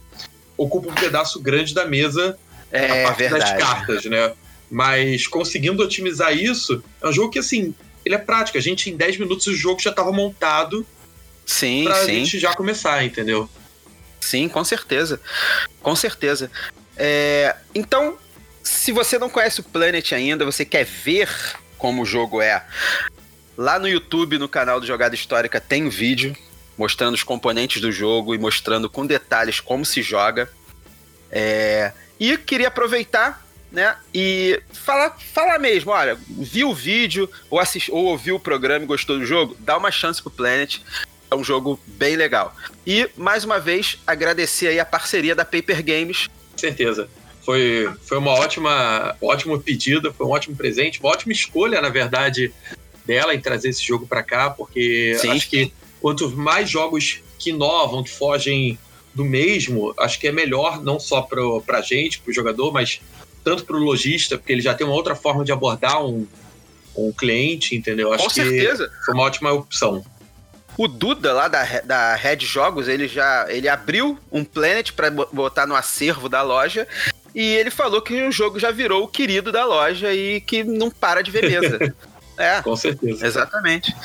ocupa 0.55 0.89
um 0.89 0.93
pedaço 0.93 1.41
grande 1.41 1.73
da 1.73 1.85
mesa 1.85 2.37
é, 2.71 3.01
a 3.01 3.07
parte 3.07 3.17
verdade. 3.17 3.51
das 3.51 3.61
cartas, 3.61 4.05
né? 4.05 4.31
Mas 4.69 5.27
conseguindo 5.27 5.83
otimizar 5.83 6.33
isso, 6.33 6.83
é 7.01 7.07
um 7.07 7.11
jogo 7.11 7.31
que 7.31 7.39
assim, 7.39 7.73
ele 8.05 8.15
é 8.15 8.17
prático. 8.17 8.57
A 8.57 8.61
gente 8.61 8.89
em 8.89 8.95
10 8.95 9.17
minutos 9.17 9.47
o 9.47 9.55
jogo 9.55 9.81
já 9.81 9.89
estava 9.89 10.11
montado. 10.11 10.85
Sim, 11.45 11.83
pra 11.83 11.95
sim. 12.05 12.13
gente 12.13 12.39
já 12.39 12.53
começar, 12.53 13.03
entendeu? 13.03 13.49
Sim, 14.21 14.47
com 14.47 14.63
certeza. 14.63 15.19
Com 15.81 15.95
certeza. 15.95 16.49
É, 16.95 17.55
então, 17.73 18.17
se 18.63 18.91
você 18.91 19.17
não 19.17 19.29
conhece 19.29 19.59
o 19.59 19.63
Planet 19.63 20.11
ainda, 20.13 20.45
você 20.45 20.63
quer 20.63 20.85
ver 20.85 21.27
como 21.77 22.03
o 22.03 22.05
jogo 22.05 22.39
é, 22.41 22.63
Lá 23.57 23.77
no 23.77 23.87
YouTube, 23.87 24.37
no 24.37 24.47
canal 24.47 24.79
do 24.79 24.85
Jogada 24.87 25.15
Histórica, 25.15 25.59
tem 25.59 25.89
vídeo 25.89 26.35
mostrando 26.77 27.13
os 27.13 27.23
componentes 27.23 27.81
do 27.81 27.91
jogo 27.91 28.33
e 28.33 28.37
mostrando 28.37 28.89
com 28.89 29.05
detalhes 29.05 29.59
como 29.59 29.85
se 29.85 30.01
joga. 30.01 30.49
É... 31.31 31.91
E 32.19 32.37
queria 32.37 32.69
aproveitar 32.69 33.45
né? 33.71 33.95
E 34.13 34.61
falar, 34.73 35.17
falar 35.17 35.57
mesmo, 35.57 35.91
olha, 35.91 36.17
viu 36.27 36.69
o 36.69 36.75
vídeo 36.75 37.29
ou, 37.49 37.59
assist, 37.59 37.89
ou 37.89 38.05
ouviu 38.05 38.35
o 38.35 38.39
programa 38.39 38.83
e 38.83 38.87
gostou 38.87 39.17
do 39.17 39.25
jogo, 39.25 39.55
dá 39.59 39.77
uma 39.77 39.89
chance 39.89 40.21
pro 40.21 40.29
Planet. 40.29 40.79
É 41.29 41.35
um 41.35 41.43
jogo 41.43 41.79
bem 41.87 42.17
legal. 42.17 42.53
E, 42.85 43.09
mais 43.15 43.45
uma 43.45 43.57
vez, 43.57 43.97
agradecer 44.05 44.67
aí 44.67 44.79
a 44.81 44.85
parceria 44.85 45.33
da 45.33 45.45
Paper 45.45 45.81
Games. 45.81 46.27
Certeza. 46.57 47.07
Foi, 47.45 47.89
foi 48.03 48.17
uma 48.17 48.31
ótima, 48.31 49.15
ótimo 49.21 49.57
pedido, 49.57 50.13
foi 50.13 50.27
um 50.27 50.31
ótimo 50.31 50.57
presente, 50.57 50.99
uma 50.99 51.09
ótima 51.09 51.31
escolha, 51.31 51.81
na 51.81 51.87
verdade, 51.87 52.53
dela 53.05 53.33
em 53.33 53.41
trazer 53.41 53.69
esse 53.69 53.83
jogo 53.83 54.07
para 54.07 54.23
cá, 54.23 54.49
porque 54.49 55.15
Sim. 55.19 55.29
acho 55.31 55.49
que 55.49 55.71
quanto 56.01 56.29
mais 56.35 56.69
jogos 56.69 57.21
que 57.37 57.49
inovam, 57.49 58.03
que 58.03 58.09
fogem 58.09 58.77
do 59.13 59.25
mesmo, 59.25 59.93
acho 59.99 60.19
que 60.19 60.27
é 60.27 60.31
melhor 60.31 60.81
não 60.81 60.99
só 60.99 61.21
pro, 61.21 61.61
pra 61.61 61.81
gente, 61.81 62.19
pro 62.19 62.33
jogador, 62.33 62.71
mas 62.71 63.01
tanto 63.43 63.65
pro 63.65 63.77
lojista, 63.77 64.37
porque 64.37 64.53
ele 64.53 64.61
já 64.61 64.73
tem 64.73 64.85
uma 64.85 64.95
outra 64.95 65.15
forma 65.15 65.43
de 65.43 65.51
abordar 65.51 66.03
um, 66.05 66.25
um 66.95 67.11
cliente, 67.11 67.75
entendeu? 67.75 68.13
Acho 68.13 68.23
Com 68.23 68.29
certeza. 68.29 68.87
que 68.87 69.05
foi 69.05 69.13
uma 69.13 69.23
ótima 69.23 69.51
opção. 69.51 70.03
O 70.77 70.87
Duda 70.87 71.33
lá 71.33 71.47
da, 71.47 71.81
da 71.81 72.15
Red 72.15 72.39
Jogos, 72.39 72.87
ele 72.87 73.07
já 73.07 73.45
ele 73.49 73.67
abriu 73.67 74.17
um 74.31 74.43
Planet 74.43 74.91
para 74.93 75.11
botar 75.11 75.65
no 75.65 75.75
acervo 75.75 76.29
da 76.29 76.41
loja 76.41 76.87
e 77.35 77.41
ele 77.41 77.69
falou 77.69 78.01
que 78.01 78.23
o 78.23 78.31
jogo 78.31 78.59
já 78.59 78.71
virou 78.71 79.03
o 79.03 79.07
querido 79.07 79.51
da 79.51 79.65
loja 79.65 80.13
e 80.13 80.39
que 80.41 80.63
não 80.63 80.89
para 80.89 81.21
de 81.21 81.31
ver 81.31 81.49
mesa. 81.49 81.93
É. 82.41 82.61
Com 82.61 82.75
certeza. 82.75 83.25
Exatamente. 83.25 83.95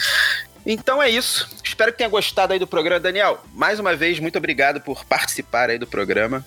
Então 0.64 1.02
é 1.02 1.08
isso. 1.08 1.48
Espero 1.62 1.92
que 1.92 1.98
tenha 1.98 2.10
gostado 2.10 2.52
aí 2.52 2.58
do 2.58 2.66
programa. 2.66 3.00
Daniel, 3.00 3.44
mais 3.54 3.78
uma 3.78 3.94
vez, 3.94 4.18
muito 4.18 4.36
obrigado 4.36 4.80
por 4.80 5.04
participar 5.04 5.70
aí 5.70 5.78
do 5.78 5.86
programa. 5.86 6.44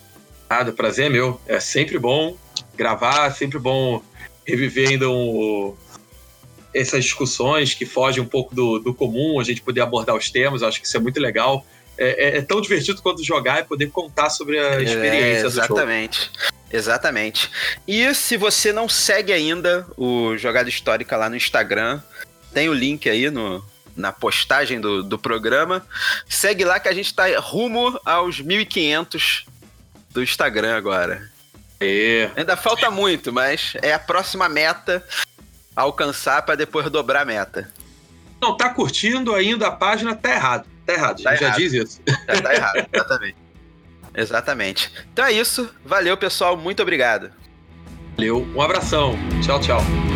Nada, 0.48 0.72
prazer 0.72 1.06
é 1.06 1.08
meu. 1.08 1.40
É 1.46 1.58
sempre 1.58 1.98
bom 1.98 2.36
gravar, 2.76 3.30
sempre 3.30 3.58
bom 3.58 4.02
reviver 4.46 4.90
ainda 4.90 5.08
um, 5.08 5.74
essas 6.74 7.04
discussões 7.04 7.74
que 7.74 7.86
fogem 7.86 8.22
um 8.22 8.26
pouco 8.26 8.54
do, 8.54 8.78
do 8.78 8.94
comum, 8.94 9.40
a 9.40 9.44
gente 9.44 9.60
poder 9.62 9.80
abordar 9.80 10.16
os 10.16 10.30
temas, 10.30 10.62
acho 10.62 10.80
que 10.80 10.86
isso 10.86 10.96
é 10.96 11.00
muito 11.00 11.20
legal. 11.20 11.64
É, 11.96 12.28
é, 12.28 12.38
é 12.38 12.42
tão 12.42 12.60
divertido 12.60 13.02
quanto 13.02 13.22
jogar 13.22 13.60
e 13.60 13.64
poder 13.64 13.90
contar 13.90 14.30
sobre 14.30 14.58
a 14.58 14.80
é, 14.80 14.82
experiência 14.82 15.42
é, 15.42 15.46
exatamente. 15.46 16.30
Exatamente. 16.72 17.50
E 17.86 18.14
se 18.14 18.36
você 18.36 18.72
não 18.72 18.88
segue 18.88 19.32
ainda 19.32 19.86
o 19.96 20.36
Jogada 20.36 20.68
Histórica 20.68 21.16
lá 21.16 21.28
no 21.28 21.36
Instagram, 21.36 22.00
tem 22.52 22.68
o 22.68 22.74
link 22.74 23.08
aí 23.08 23.30
no, 23.30 23.64
na 23.96 24.12
postagem 24.12 24.80
do, 24.80 25.02
do 25.02 25.18
programa. 25.18 25.84
Segue 26.28 26.64
lá 26.64 26.78
que 26.78 26.88
a 26.88 26.94
gente 26.94 27.06
está 27.06 27.24
rumo 27.38 28.00
aos 28.04 28.40
1.500 28.40 29.44
do 30.10 30.22
Instagram 30.22 30.76
agora. 30.76 31.30
É. 31.80 32.30
Ainda 32.36 32.56
falta 32.56 32.90
muito, 32.90 33.32
mas 33.32 33.72
é 33.82 33.92
a 33.92 33.98
próxima 33.98 34.48
meta 34.48 35.04
a 35.74 35.82
alcançar 35.82 36.42
para 36.42 36.54
depois 36.54 36.88
dobrar 36.90 37.22
a 37.22 37.24
meta. 37.24 37.72
Não, 38.40 38.56
tá 38.56 38.70
curtindo 38.70 39.34
ainda 39.34 39.68
a 39.68 39.72
página, 39.72 40.14
tá 40.14 40.30
errado. 40.30 40.66
Tá 40.86 40.92
errado, 40.94 41.22
tá 41.22 41.36
já 41.36 41.50
diz 41.50 41.72
isso. 41.72 42.00
Tá, 42.02 42.42
tá 42.42 42.54
errado, 42.54 42.86
exatamente. 42.92 43.36
Exatamente. 44.14 44.92
Então 45.12 45.24
é 45.24 45.32
isso. 45.32 45.68
Valeu, 45.84 46.16
pessoal. 46.16 46.56
Muito 46.56 46.82
obrigado. 46.82 47.30
Valeu. 48.16 48.46
Um 48.54 48.60
abração. 48.60 49.16
Tchau, 49.42 49.60
tchau. 49.60 50.09